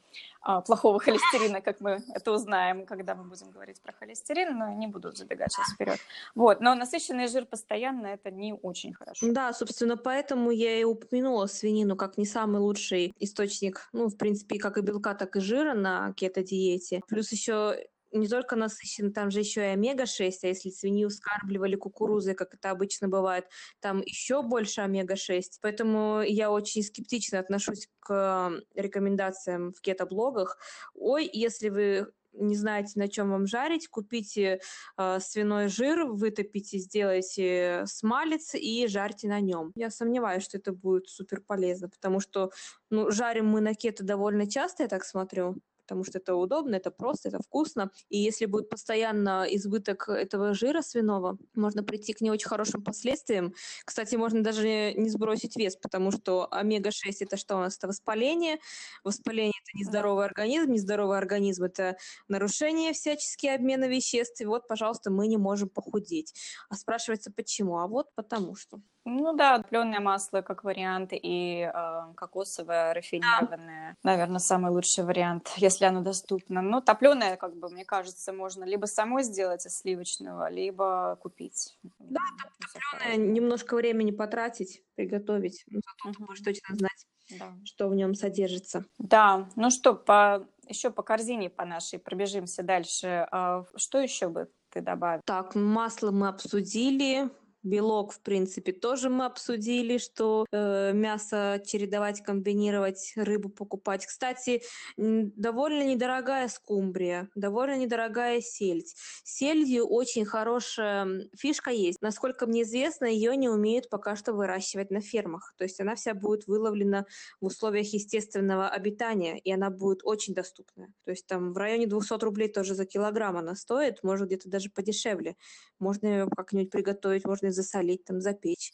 плохого 0.66 0.98
холестерина, 1.00 1.60
как 1.60 1.80
мы 1.80 2.02
это 2.14 2.32
узнаем, 2.32 2.86
когда 2.86 3.14
мы 3.14 3.24
будем 3.24 3.50
говорить 3.50 3.80
про 3.80 3.92
холестерин, 3.92 4.58
но 4.58 4.72
не 4.72 4.86
буду 4.86 5.12
забегать 5.12 5.52
сейчас 5.52 5.72
вперед. 5.72 5.98
Вот, 6.34 6.60
но 6.60 6.74
насыщенный 6.74 7.28
жир 7.28 7.46
постоянно 7.46 8.08
это 8.08 8.30
не 8.30 8.52
очень 8.52 8.92
хорошо. 8.92 9.26
Да, 9.30 9.52
собственно, 9.52 9.96
поэтому 9.96 10.50
я 10.50 10.80
и 10.80 10.84
упомянула 10.84 11.46
свинину 11.46 11.96
как 11.96 12.18
не 12.18 12.26
самый 12.26 12.60
лучший 12.60 13.14
источник, 13.18 13.88
ну, 13.92 14.08
в 14.08 14.16
принципе, 14.16 14.58
как 14.58 14.78
и 14.78 14.82
белка, 14.82 15.14
так 15.14 15.36
и 15.36 15.40
жира 15.40 15.74
на 15.74 16.12
кето-диете. 16.12 17.00
Плюс 17.08 17.32
еще 17.32 17.76
не 18.14 18.28
только 18.28 18.56
насыщен, 18.56 19.12
там 19.12 19.30
же 19.30 19.40
еще 19.40 19.62
и 19.62 19.72
омега-6, 19.72 20.32
а 20.42 20.46
если 20.46 20.70
свинью 20.70 21.10
скармливали 21.10 21.76
кукурузой, 21.76 22.34
как 22.34 22.54
это 22.54 22.70
обычно 22.70 23.08
бывает, 23.08 23.46
там 23.80 24.00
еще 24.00 24.42
больше 24.42 24.80
омега-6. 24.80 25.42
Поэтому 25.60 26.22
я 26.22 26.50
очень 26.50 26.82
скептично 26.82 27.38
отношусь 27.38 27.88
к 28.00 28.52
рекомендациям 28.74 29.72
в 29.72 29.80
кето-блогах. 29.80 30.58
Ой, 30.94 31.28
если 31.32 31.68
вы 31.68 32.06
не 32.36 32.56
знаете, 32.56 32.92
на 32.96 33.08
чем 33.08 33.30
вам 33.30 33.46
жарить, 33.46 33.88
купите 33.88 34.60
э, 34.96 35.18
свиной 35.20 35.68
жир, 35.68 36.04
вытопите, 36.06 36.78
сделайте 36.78 37.84
смалец 37.86 38.54
и 38.54 38.86
жарьте 38.88 39.28
на 39.28 39.40
нем. 39.40 39.72
Я 39.76 39.90
сомневаюсь, 39.90 40.44
что 40.44 40.58
это 40.58 40.72
будет 40.72 41.08
супер 41.08 41.40
полезно, 41.40 41.88
потому 41.88 42.20
что 42.20 42.50
ну, 42.90 43.10
жарим 43.10 43.46
мы 43.46 43.60
на 43.60 43.74
кето 43.74 44.04
довольно 44.04 44.50
часто, 44.50 44.82
я 44.84 44.88
так 44.88 45.04
смотрю 45.04 45.56
потому 45.86 46.04
что 46.04 46.18
это 46.18 46.34
удобно, 46.34 46.76
это 46.76 46.90
просто, 46.90 47.28
это 47.28 47.38
вкусно. 47.38 47.90
И 48.08 48.18
если 48.18 48.46
будет 48.46 48.68
постоянно 48.68 49.46
избыток 49.50 50.08
этого 50.08 50.54
жира 50.54 50.82
свиного, 50.82 51.38
можно 51.54 51.82
прийти 51.84 52.12
к 52.12 52.20
не 52.20 52.30
очень 52.30 52.48
хорошим 52.48 52.82
последствиям. 52.82 53.54
Кстати, 53.84 54.16
можно 54.16 54.42
даже 54.42 54.94
не 54.94 55.10
сбросить 55.10 55.56
вес, 55.56 55.76
потому 55.76 56.10
что 56.10 56.48
омега-6 56.50 57.12
это 57.20 57.36
что 57.36 57.56
у 57.56 57.60
нас? 57.60 57.76
Это 57.76 57.88
воспаление. 57.88 58.58
Воспаление 59.04 59.60
это 59.62 59.78
нездоровый 59.78 60.24
организм, 60.24 60.72
нездоровый 60.72 61.18
организм 61.18 61.64
это 61.64 61.96
нарушение 62.28 62.92
всяческие 62.92 63.54
обмена 63.54 63.86
веществ. 63.86 64.40
И 64.40 64.46
вот, 64.46 64.66
пожалуйста, 64.68 65.10
мы 65.10 65.26
не 65.26 65.36
можем 65.36 65.68
похудеть. 65.68 66.34
А 66.68 66.74
спрашивается, 66.74 67.30
почему? 67.30 67.78
А 67.78 67.86
вот 67.86 68.08
потому 68.14 68.54
что. 68.54 68.80
Ну 69.06 69.34
да, 69.34 69.58
топленое 69.58 70.00
масло 70.00 70.40
как 70.40 70.64
вариант 70.64 71.10
и 71.12 71.70
э, 71.70 72.14
кокосовое 72.16 72.94
рафинированное, 72.94 73.98
да. 74.02 74.10
наверное, 74.10 74.38
самый 74.38 74.72
лучший 74.72 75.04
вариант, 75.04 75.52
если 75.56 75.73
оно 75.82 76.02
доступно. 76.02 76.62
Но 76.62 76.80
топленое, 76.80 77.36
как 77.36 77.56
бы, 77.56 77.68
мне 77.68 77.84
кажется, 77.84 78.32
можно 78.32 78.64
либо 78.64 78.86
самой 78.86 79.22
сделать 79.22 79.66
из 79.66 79.78
сливочного, 79.78 80.50
либо 80.50 81.18
купить. 81.20 81.78
Да, 81.98 82.20
топленое 82.60 83.16
немножко 83.16 83.74
времени 83.74 84.10
потратить, 84.10 84.82
приготовить, 84.94 85.64
но 85.66 85.80
зато 85.84 86.08
угу. 86.08 86.18
ты 86.18 86.24
будешь 86.24 86.44
точно 86.44 86.76
знать, 86.76 87.06
да. 87.38 87.52
что 87.64 87.88
в 87.88 87.94
нем 87.94 88.14
содержится. 88.14 88.84
Да, 88.98 89.48
ну 89.56 89.70
что, 89.70 89.94
по 89.94 90.46
еще 90.68 90.90
по 90.90 91.02
корзине 91.02 91.50
по 91.50 91.64
нашей 91.64 91.98
пробежимся 91.98 92.62
дальше. 92.62 93.26
А 93.30 93.64
что 93.76 93.98
еще 93.98 94.28
бы 94.28 94.50
ты 94.70 94.80
добавил? 94.80 95.22
Так, 95.24 95.54
масло 95.54 96.10
мы 96.10 96.28
обсудили, 96.28 97.30
Белок, 97.64 98.12
в 98.12 98.20
принципе, 98.20 98.72
тоже 98.72 99.08
мы 99.08 99.24
обсудили, 99.24 99.96
что 99.96 100.44
э, 100.52 100.92
мясо 100.92 101.62
чередовать, 101.64 102.22
комбинировать, 102.22 103.14
рыбу 103.16 103.48
покупать. 103.48 104.04
Кстати, 104.04 104.62
довольно 104.98 105.82
недорогая 105.82 106.48
скумбрия, 106.48 107.30
довольно 107.34 107.78
недорогая 107.78 108.42
сельдь. 108.42 108.94
Сельдью 109.24 109.86
очень 109.86 110.26
хорошая 110.26 111.28
фишка 111.34 111.70
есть. 111.70 112.02
Насколько 112.02 112.46
мне 112.46 112.62
известно, 112.62 113.06
ее 113.06 113.34
не 113.34 113.48
умеют 113.48 113.88
пока 113.88 114.14
что 114.14 114.34
выращивать 114.34 114.90
на 114.90 115.00
фермах. 115.00 115.54
То 115.56 115.64
есть 115.64 115.80
она 115.80 115.94
вся 115.94 116.12
будет 116.12 116.46
выловлена 116.46 117.06
в 117.40 117.46
условиях 117.46 117.86
естественного 117.94 118.68
обитания, 118.68 119.38
и 119.38 119.50
она 119.50 119.70
будет 119.70 120.00
очень 120.04 120.34
доступная. 120.34 120.92
То 121.04 121.12
есть 121.12 121.26
там 121.26 121.54
в 121.54 121.56
районе 121.56 121.86
200 121.86 122.22
рублей 122.22 122.48
тоже 122.48 122.74
за 122.74 122.84
килограмм 122.84 123.38
она 123.38 123.54
стоит, 123.54 124.02
может 124.02 124.26
где-то 124.26 124.50
даже 124.50 124.68
подешевле. 124.68 125.36
Можно 125.78 126.06
ее 126.08 126.28
как-нибудь 126.36 126.70
приготовить, 126.70 127.24
можно 127.24 127.53
засолить, 127.54 128.04
там, 128.04 128.20
запечь 128.20 128.72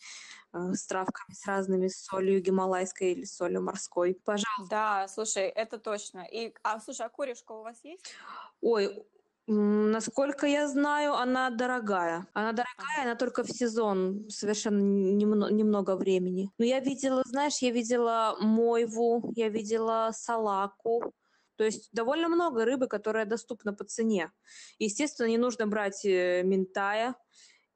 э, 0.52 0.72
с 0.72 0.86
травками, 0.86 1.34
с 1.34 1.46
разными, 1.46 1.88
с 1.88 2.04
солью 2.04 2.42
гималайской 2.42 3.12
или 3.12 3.24
солью 3.24 3.62
морской. 3.62 4.18
Пожалуйста. 4.24 4.66
Да, 4.68 5.08
слушай, 5.08 5.44
это 5.44 5.78
точно. 5.78 6.26
И, 6.30 6.52
а, 6.62 6.80
слушай, 6.80 7.06
а 7.06 7.08
корешка 7.08 7.52
у 7.52 7.62
вас 7.62 7.78
есть? 7.84 8.14
Ой, 8.60 9.06
Насколько 9.52 10.46
я 10.46 10.68
знаю, 10.68 11.14
она 11.14 11.50
дорогая. 11.50 12.24
Она 12.34 12.52
дорогая, 12.52 13.02
она 13.02 13.16
только 13.16 13.42
в 13.42 13.50
сезон, 13.50 14.26
совершенно 14.28 14.78
немного, 14.80 15.52
немного 15.52 15.96
времени. 15.96 16.52
Но 16.58 16.64
я 16.64 16.78
видела, 16.78 17.24
знаешь, 17.26 17.58
я 17.58 17.72
видела 17.72 18.36
мойву, 18.40 19.32
я 19.34 19.48
видела 19.48 20.10
салаку. 20.12 21.12
То 21.56 21.64
есть 21.64 21.88
довольно 21.92 22.28
много 22.28 22.64
рыбы, 22.64 22.86
которая 22.86 23.26
доступна 23.26 23.72
по 23.74 23.82
цене. 23.82 24.30
Естественно, 24.78 25.26
не 25.26 25.36
нужно 25.36 25.66
брать 25.66 26.04
э, 26.04 26.42
ментая, 26.44 27.16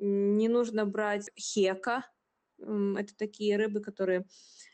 не 0.04 0.48
нужно 0.48 0.86
брать 0.86 1.30
хека. 1.38 2.06
Это 2.58 3.16
такие 3.16 3.56
рыбы, 3.56 3.80
которые 3.80 4.26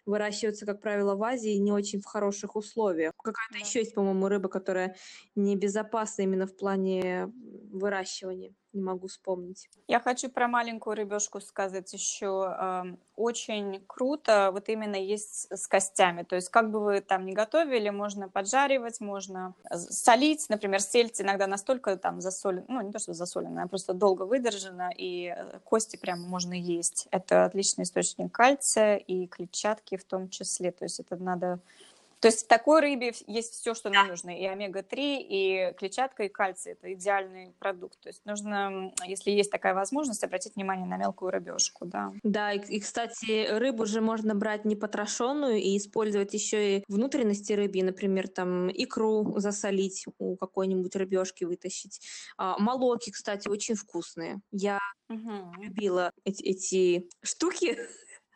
выращиваются, 0.04 0.66
как 0.66 0.80
правило, 0.80 1.14
в 1.14 1.22
Азии 1.22 1.56
не 1.56 1.72
очень 1.72 2.00
в 2.00 2.06
хороших 2.06 2.56
условиях. 2.56 3.12
Какая-то 3.16 3.54
да. 3.54 3.58
еще 3.58 3.80
есть, 3.80 3.94
по-моему, 3.94 4.28
рыба, 4.28 4.48
которая 4.48 4.96
небезопасна 5.34 6.22
именно 6.22 6.46
в 6.46 6.56
плане 6.56 7.32
выращивания 7.72 8.54
не 8.72 8.82
могу 8.82 9.08
вспомнить. 9.08 9.68
Я 9.88 10.00
хочу 10.00 10.30
про 10.30 10.48
маленькую 10.48 10.96
рыбешку 10.96 11.40
сказать 11.40 11.92
еще. 11.92 12.96
Очень 13.16 13.84
круто 13.86 14.50
вот 14.52 14.68
именно 14.68 14.96
есть 14.96 15.46
с 15.50 15.66
костями. 15.66 16.22
То 16.22 16.36
есть 16.36 16.48
как 16.48 16.70
бы 16.70 16.80
вы 16.80 17.00
там 17.00 17.26
ни 17.26 17.32
готовили, 17.32 17.90
можно 17.90 18.28
поджаривать, 18.28 19.00
можно 19.00 19.54
солить. 19.70 20.48
Например, 20.48 20.80
сельдь 20.80 21.20
иногда 21.20 21.46
настолько 21.46 21.96
там 21.96 22.20
засолена, 22.20 22.64
ну 22.68 22.80
не 22.80 22.92
то, 22.92 22.98
что 22.98 23.12
засолена, 23.12 23.64
а 23.64 23.68
просто 23.68 23.92
долго 23.92 24.22
выдержана, 24.22 24.90
и 24.96 25.34
э, 25.36 25.58
кости 25.64 25.96
прямо 25.96 26.26
можно 26.26 26.54
есть. 26.54 27.08
Это 27.10 27.44
отличный 27.44 27.84
источник 27.84 28.32
кальция 28.32 28.96
и 28.96 29.26
клетчатки 29.26 29.96
в 29.96 30.04
том 30.04 30.28
числе. 30.28 30.70
То 30.70 30.84
есть 30.84 31.00
это 31.00 31.16
надо 31.16 31.60
то 32.20 32.28
есть 32.28 32.44
в 32.44 32.48
такой 32.48 32.80
рыбе 32.80 33.12
есть 33.26 33.54
все, 33.54 33.74
что 33.74 33.88
нам 33.88 34.08
нужно. 34.08 34.38
И 34.38 34.44
омега-3, 34.44 34.92
и 34.94 35.74
клетчатка, 35.78 36.24
и 36.24 36.28
кальций. 36.28 36.72
Это 36.72 36.92
идеальный 36.92 37.54
продукт. 37.58 37.98
То 38.00 38.10
есть 38.10 38.24
нужно, 38.26 38.92
если 39.06 39.30
есть 39.30 39.50
такая 39.50 39.74
возможность, 39.74 40.22
обратить 40.22 40.54
внимание 40.54 40.86
на 40.86 40.98
мелкую 40.98 41.30
рыбешку. 41.30 41.86
Да, 41.86 42.12
да 42.22 42.52
и, 42.52 42.58
и, 42.58 42.80
кстати, 42.80 43.48
рыбу 43.50 43.86
же 43.86 44.02
можно 44.02 44.34
брать 44.34 44.66
не 44.66 44.76
потрошенную 44.76 45.56
и 45.56 45.78
использовать 45.78 46.34
еще 46.34 46.78
и 46.78 46.84
внутренности 46.88 47.54
рыбьи. 47.54 47.82
Например, 47.82 48.28
там 48.28 48.70
икру 48.70 49.38
засолить 49.38 50.04
у 50.18 50.36
какой-нибудь 50.36 50.94
рыбешки 50.96 51.44
вытащить. 51.44 52.00
А, 52.36 52.58
молоки, 52.58 53.10
кстати, 53.10 53.48
очень 53.48 53.76
вкусные. 53.76 54.40
Я 54.50 54.78
угу. 55.08 55.54
любила 55.58 56.12
эти, 56.24 56.42
эти 56.42 57.08
штуки. 57.22 57.78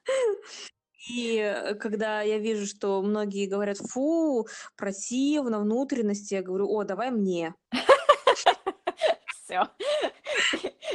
И 1.08 1.36
э, 1.36 1.74
когда 1.74 2.22
я 2.22 2.38
вижу, 2.38 2.66
что 2.66 3.02
многие 3.02 3.46
говорят, 3.46 3.78
фу, 3.78 4.46
противно, 4.76 5.60
внутренности, 5.60 6.34
я 6.34 6.42
говорю, 6.42 6.70
о, 6.70 6.84
давай 6.84 7.10
мне. 7.10 7.54
Все. 9.44 9.68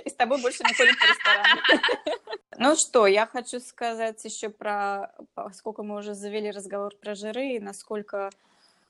И 0.04 0.10
с 0.10 0.14
тобой 0.16 0.42
больше 0.42 0.64
не 0.64 0.74
ходим 0.74 0.96
по. 0.96 2.20
Ну 2.62 2.76
что, 2.76 3.08
я 3.08 3.26
хочу 3.26 3.62
сказать 3.62 4.26
еще 4.26 4.50
про, 4.50 5.14
сколько 5.54 5.82
мы 5.82 5.98
уже 5.98 6.14
завели 6.14 6.52
разговор 6.52 6.94
про 6.94 7.16
жиры, 7.16 7.56
и 7.56 7.60
насколько 7.60 8.32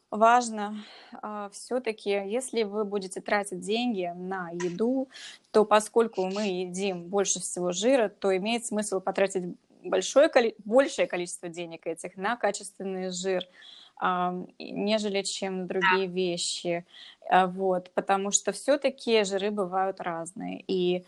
важно 0.10 0.84
а, 1.22 1.50
все-таки, 1.50 2.10
если 2.10 2.64
вы 2.64 2.84
будете 2.84 3.22
тратить 3.22 3.60
деньги 3.60 4.12
на 4.16 4.50
еду, 4.50 5.08
то 5.52 5.66
поскольку 5.66 6.26
мы 6.26 6.48
едим 6.48 7.04
больше 7.04 7.40
всего 7.40 7.72
жира, 7.72 8.10
то 8.10 8.36
имеет 8.36 8.66
смысл 8.66 9.02
потратить 9.02 9.56
большое, 9.84 10.30
большее 10.60 11.08
количество 11.08 11.50
денег 11.50 11.88
этих 11.88 12.18
на 12.18 12.36
качественный 12.36 13.12
жир, 13.12 13.46
нежели 14.60 15.22
чем 15.24 15.68
другие 15.68 16.08
вещи. 16.08 16.86
А, 17.30 17.48
вот, 17.48 17.92
потому 17.94 18.32
что 18.32 18.52
все-таки 18.52 19.24
жиры 19.24 19.52
бывают 19.52 20.00
разные. 20.02 20.64
И 20.68 21.06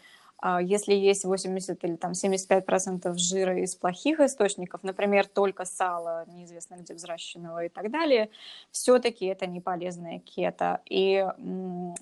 если 0.62 0.94
есть 0.94 1.24
80 1.24 1.84
или 1.84 1.96
там 1.96 2.14
75 2.14 2.66
процентов 2.66 3.20
жира 3.20 3.60
из 3.60 3.76
плохих 3.76 4.20
источников, 4.20 4.84
например, 4.84 5.28
только 5.28 5.66
сало, 5.66 6.26
неизвестно 6.28 6.76
где 6.76 6.94
взращенного 6.94 7.66
и 7.66 7.70
так 7.70 7.92
далее, 7.92 8.30
все-таки 8.72 9.26
это 9.26 9.46
не 9.46 9.62
полезная 9.62 10.20
кето. 10.20 10.82
И 10.86 11.26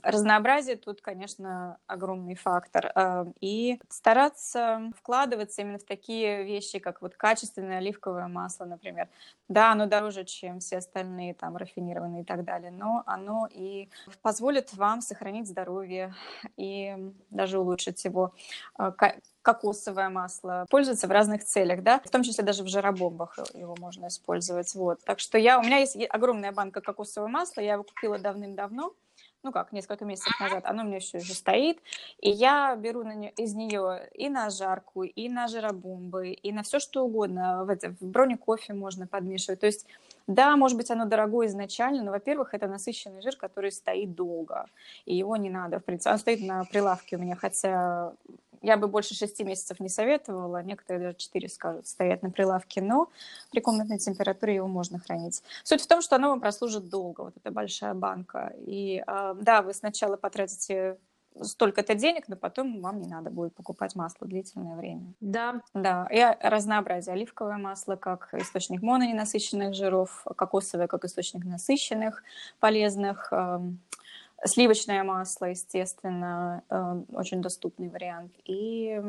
разнообразие 0.04 0.78
тут, 0.78 1.02
конечно, 1.02 1.78
огромный 1.88 2.36
фактор. 2.36 2.92
А, 2.96 3.28
и 3.42 3.80
стараться 3.90 4.92
вкладываться 4.98 5.62
именно 5.62 5.78
в 5.80 5.84
такие 5.84 6.44
вещи, 6.44 6.80
как 6.80 7.02
вот 7.02 7.16
качественное 7.16 7.80
оливковое 7.80 8.28
масло, 8.28 8.66
например. 8.66 9.10
Да, 9.50 9.72
оно 9.72 9.88
дороже, 9.88 10.26
чем 10.26 10.60
все 10.60 10.78
остальные 10.78 11.34
там 11.34 11.58
рафинированные 11.58 12.22
и 12.22 12.26
так 12.26 12.44
далее, 12.46 12.70
но 12.70 13.02
оно 13.08 13.48
и 13.52 13.90
позволит 14.22 14.72
вам 14.76 15.02
сохранить 15.02 15.48
здоровье 15.48 16.14
и 16.56 16.96
даже 17.32 17.58
улучшить 17.58 18.06
его 18.06 18.34
а, 18.76 18.94
кокосовое 19.42 20.10
масло 20.10 20.68
пользуется 20.70 21.08
в 21.08 21.12
разных 21.12 21.44
целях, 21.44 21.82
да, 21.82 22.00
в 22.00 22.12
том 22.12 22.22
числе 22.22 22.44
даже 22.44 22.64
в 22.64 22.68
жиробомбах 22.68 23.40
его 23.56 23.76
можно 23.80 24.08
использовать, 24.08 24.76
вот. 24.76 25.00
Так 25.04 25.20
что 25.20 25.40
я, 25.40 25.58
у 25.60 25.64
меня 25.64 25.78
есть 25.78 25.98
огромная 26.10 26.52
банка 26.52 26.80
кокосового 26.82 27.28
масла, 27.28 27.62
я 27.62 27.74
его 27.74 27.84
купила 27.84 28.20
давным-давно, 28.20 28.94
ну 29.44 29.52
как, 29.52 29.72
несколько 29.72 30.06
месяцев 30.06 30.40
назад, 30.40 30.66
оно 30.66 30.84
у 30.84 30.86
меня 30.86 31.00
все 31.00 31.20
еще 31.20 31.34
стоит, 31.34 31.80
и 32.20 32.30
я 32.30 32.76
беру 32.76 33.04
на 33.04 33.16
не, 33.16 33.30
из 33.32 33.56
нее 33.56 34.10
и 34.14 34.30
на 34.30 34.50
жарку, 34.50 35.04
и 35.04 35.30
на 35.30 35.48
жиробомбы, 35.48 36.32
и 36.32 36.52
на 36.52 36.64
все 36.64 36.80
что 36.80 37.06
угодно, 37.06 37.64
в, 37.66 37.70
это, 37.70 37.92
в 38.00 38.06
броне 38.06 38.38
кофе 38.38 38.74
можно 38.74 39.08
подмешивать, 39.08 39.62
то 39.62 39.66
есть 39.66 39.86
да, 40.28 40.56
может 40.58 40.78
быть, 40.78 40.92
оно 40.92 41.06
дорогое 41.06 41.48
изначально, 41.48 42.04
но, 42.04 42.12
во-первых, 42.12 42.54
это 42.54 42.68
насыщенный 42.68 43.22
жир, 43.24 43.36
который 43.36 43.72
стоит 43.72 44.14
долго, 44.14 44.68
и 45.06 45.16
его 45.16 45.36
не 45.38 45.50
надо, 45.50 45.80
в 45.80 45.86
принципе. 45.86 46.12
Он 46.12 46.20
стоит 46.20 46.42
на 46.42 46.66
прилавке 46.66 47.16
у 47.16 47.20
меня, 47.20 47.36
хотя 47.36 48.14
я 48.62 48.78
бы 48.78 48.88
больше 48.88 49.16
шести 49.16 49.44
месяцев 49.44 49.80
не 49.80 49.90
советовала, 49.90 50.62
некоторые 50.64 51.08
даже 51.08 51.18
четыре 51.18 51.50
скажут, 51.50 51.88
стоять 51.88 52.24
на 52.24 52.32
прилавке, 52.32 52.82
но 52.82 53.10
при 53.52 53.60
комнатной 53.62 54.00
температуре 54.00 54.56
его 54.56 54.68
можно 54.68 55.00
хранить. 55.00 55.42
Суть 55.64 55.82
в 55.82 55.88
том, 55.88 56.02
что 56.02 56.16
оно 56.16 56.30
вам 56.30 56.42
прослужит 56.42 56.90
долго, 56.90 57.22
вот 57.22 57.38
эта 57.38 57.52
большая 57.52 57.94
банка. 57.94 58.54
И 58.58 59.04
а, 59.08 59.34
да, 59.34 59.62
вы 59.62 59.74
сначала 59.74 60.18
потратите 60.18 60.98
столько-то 61.42 61.96
денег, 61.96 62.28
но 62.28 62.36
потом 62.36 62.82
вам 62.82 63.00
не 63.00 63.08
надо 63.08 63.30
будет 63.30 63.54
покупать 63.54 63.96
масло 63.96 64.28
длительное 64.28 64.76
время. 64.76 65.14
Да. 65.20 65.62
Да, 65.74 66.08
и 66.12 66.22
разнообразие. 66.42 67.14
Оливковое 67.14 67.58
масло 67.58 67.96
как 67.96 68.34
источник 68.34 68.82
мононенасыщенных 68.82 69.74
жиров, 69.74 70.26
кокосовое 70.36 70.88
как 70.88 71.06
источник 71.06 71.46
насыщенных, 71.46 72.24
полезных, 72.60 73.30
эм, 73.32 73.80
Сливочное 74.46 75.04
масло, 75.04 75.46
естественно, 75.46 76.64
э, 76.70 77.02
очень 77.14 77.42
доступный 77.42 77.90
вариант. 77.90 78.32
И 78.46 79.02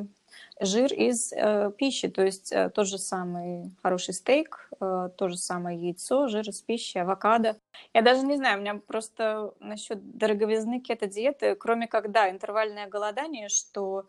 жир 0.60 0.92
из 0.92 1.32
э, 1.32 1.70
пищи, 1.76 2.08
то 2.08 2.22
есть 2.24 2.50
э, 2.50 2.68
тот 2.70 2.88
же 2.88 2.98
самый 2.98 3.70
хороший 3.82 4.14
стейк, 4.14 4.68
то 4.80 5.28
же 5.28 5.36
самое 5.36 5.78
яйцо, 5.78 6.26
жир 6.28 6.48
из 6.48 6.62
пищи, 6.62 6.98
авокадо. 6.98 7.56
Я 7.92 8.02
даже 8.02 8.24
не 8.24 8.36
знаю, 8.36 8.58
у 8.58 8.60
меня 8.62 8.74
просто 8.74 9.52
насчет 9.60 10.16
дороговизны 10.16 10.80
кето-диеты, 10.80 11.54
кроме 11.54 11.86
как, 11.86 12.10
да, 12.10 12.30
интервальное 12.30 12.88
голодание, 12.88 13.48
что 13.48 14.06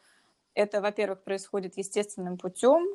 это, 0.53 0.81
во-первых, 0.81 1.23
происходит 1.23 1.77
естественным 1.77 2.37
путем, 2.37 2.87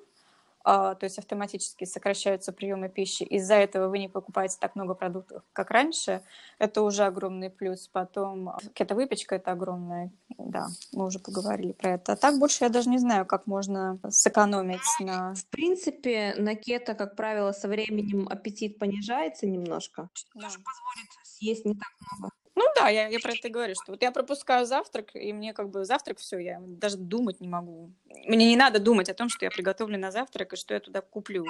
то 0.66 0.98
есть 1.02 1.18
автоматически 1.18 1.84
сокращаются 1.84 2.52
приемы 2.52 2.88
пищи. 2.88 3.22
Из-за 3.22 3.54
этого 3.54 3.88
вы 3.88 4.00
не 4.00 4.08
покупаете 4.08 4.56
так 4.60 4.74
много 4.74 4.94
продуктов, 4.94 5.44
как 5.52 5.70
раньше. 5.70 6.22
Это 6.58 6.82
уже 6.82 7.04
огромный 7.04 7.50
плюс. 7.50 7.86
Потом 7.86 8.50
кето-выпечка– 8.74 9.34
это 9.36 9.52
огромная, 9.52 10.10
да, 10.38 10.66
мы 10.92 11.06
уже 11.06 11.20
поговорили 11.20 11.70
про 11.70 11.92
это. 11.92 12.12
А 12.12 12.16
так 12.16 12.40
больше 12.40 12.64
я 12.64 12.68
даже 12.68 12.88
не 12.88 12.98
знаю, 12.98 13.26
как 13.26 13.46
можно 13.46 14.00
сэкономить 14.08 14.80
на... 14.98 15.34
В 15.34 15.46
принципе, 15.46 16.34
на 16.36 16.56
кето, 16.56 16.94
как 16.94 17.14
правило, 17.14 17.52
со 17.52 17.68
временем 17.68 18.26
аппетит 18.28 18.80
понижается 18.80 19.46
немножко, 19.46 20.10
что 20.14 20.30
да. 20.34 20.46
тоже 20.46 20.58
позволит 20.58 21.08
съесть 21.22 21.64
не 21.64 21.74
так 21.74 21.90
много. 22.00 22.32
Ну 22.56 22.64
да, 22.74 22.88
я, 22.88 23.08
я 23.08 23.18
про 23.20 23.32
это 23.32 23.48
и 23.48 23.50
говорю, 23.50 23.74
что 23.74 23.92
вот 23.92 24.02
я 24.02 24.10
пропускаю 24.10 24.64
завтрак, 24.64 25.14
и 25.14 25.32
мне 25.34 25.52
как 25.52 25.68
бы 25.68 25.84
завтрак 25.84 26.18
все, 26.18 26.38
я 26.38 26.58
даже 26.60 26.96
думать 26.96 27.38
не 27.40 27.48
могу. 27.48 27.92
Мне 28.24 28.48
не 28.48 28.56
надо 28.56 28.78
думать 28.78 29.10
о 29.10 29.14
том, 29.14 29.28
что 29.28 29.44
я 29.44 29.50
приготовлю 29.50 29.98
на 29.98 30.10
завтрак 30.10 30.54
и 30.54 30.56
что 30.56 30.72
я 30.72 30.80
туда 30.80 31.02
куплю. 31.02 31.44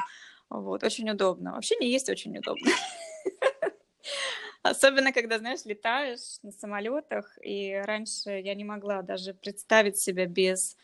Вот, 0.51 0.83
очень 0.83 1.09
удобно. 1.09 1.53
Вообще 1.53 1.77
не 1.77 1.89
есть 1.89 2.09
очень 2.09 2.37
удобно. 2.37 2.71
Особенно, 4.63 5.13
когда, 5.13 5.39
знаешь, 5.39 5.65
летаешь 5.65 6.39
на 6.43 6.51
самолетах, 6.51 7.39
и 7.41 7.81
раньше 7.85 8.31
я 8.31 8.55
не 8.57 8.65
могла 8.65 9.03
даже 9.03 9.33
представить 9.33 9.99
себя 9.99 10.27
без 10.27 10.77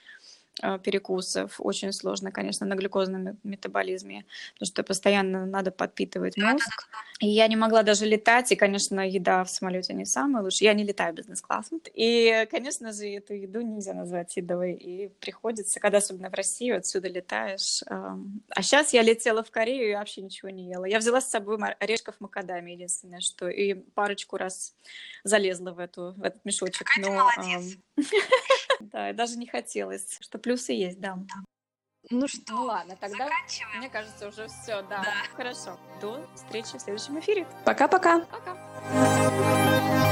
перекусов. 0.82 1.54
Очень 1.58 1.92
сложно, 1.92 2.30
конечно, 2.30 2.66
на 2.66 2.74
глюкозном 2.74 3.38
метаболизме, 3.42 4.24
потому 4.54 4.66
что 4.66 4.82
постоянно 4.82 5.46
надо 5.46 5.70
подпитывать 5.70 6.36
мозг. 6.36 6.88
И 7.20 7.28
я 7.28 7.46
не 7.48 7.56
могла 7.56 7.82
даже 7.82 8.04
летать, 8.04 8.52
и, 8.52 8.56
конечно, 8.56 9.08
еда 9.08 9.44
в 9.44 9.50
самолете 9.50 9.94
не 9.94 10.04
самая 10.04 10.42
лучшая. 10.42 10.70
Я 10.70 10.74
не 10.74 10.84
летаю 10.84 11.14
бизнес-классом. 11.14 11.80
И, 11.94 12.46
конечно 12.50 12.92
же, 12.92 13.06
эту 13.06 13.34
еду 13.34 13.60
нельзя 13.60 13.94
назвать 13.94 14.36
едовой. 14.36 14.74
И 14.74 15.08
приходится, 15.20 15.80
когда 15.80 15.98
особенно 15.98 16.30
в 16.30 16.34
Россию, 16.34 16.76
отсюда 16.78 17.08
летаешь. 17.08 17.82
А 17.88 18.62
сейчас 18.62 18.92
я 18.92 19.02
летела 19.02 19.42
в 19.42 19.50
Корею 19.50 19.90
и 19.90 19.94
вообще 19.94 20.20
ничего 20.20 20.50
не 20.50 20.68
ела. 20.68 20.84
Я 20.84 20.98
взяла 20.98 21.20
с 21.20 21.30
собой 21.30 21.58
орешков 21.78 22.16
макадами, 22.20 22.72
единственное, 22.72 23.20
что. 23.20 23.48
И 23.48 23.74
парочку 23.74 24.36
раз 24.36 24.74
залезла 25.24 25.72
в, 25.72 25.78
эту, 25.78 26.14
в 26.16 26.22
этот 26.22 26.44
мешочек. 26.44 26.88
Но, 26.98 27.28
да, 28.88 29.10
и 29.10 29.12
даже 29.12 29.36
не 29.38 29.46
хотелось, 29.46 30.18
что 30.20 30.38
плюсы 30.38 30.72
есть, 30.72 31.00
да. 31.00 31.18
Ну 32.10 32.26
что, 32.26 32.40
ну 32.52 32.64
ладно, 32.64 32.96
тогда 33.00 33.28
мне 33.76 33.88
кажется 33.88 34.28
уже 34.28 34.48
все, 34.48 34.82
да. 34.82 35.02
да. 35.02 35.14
Хорошо. 35.36 35.78
До 36.00 36.26
встречи 36.34 36.76
в 36.76 36.80
следующем 36.80 37.18
эфире. 37.20 37.46
Пока-пока. 37.64 38.20
Пока. 38.20 38.36
-пока. 38.36 38.56
Пока. 38.92 40.11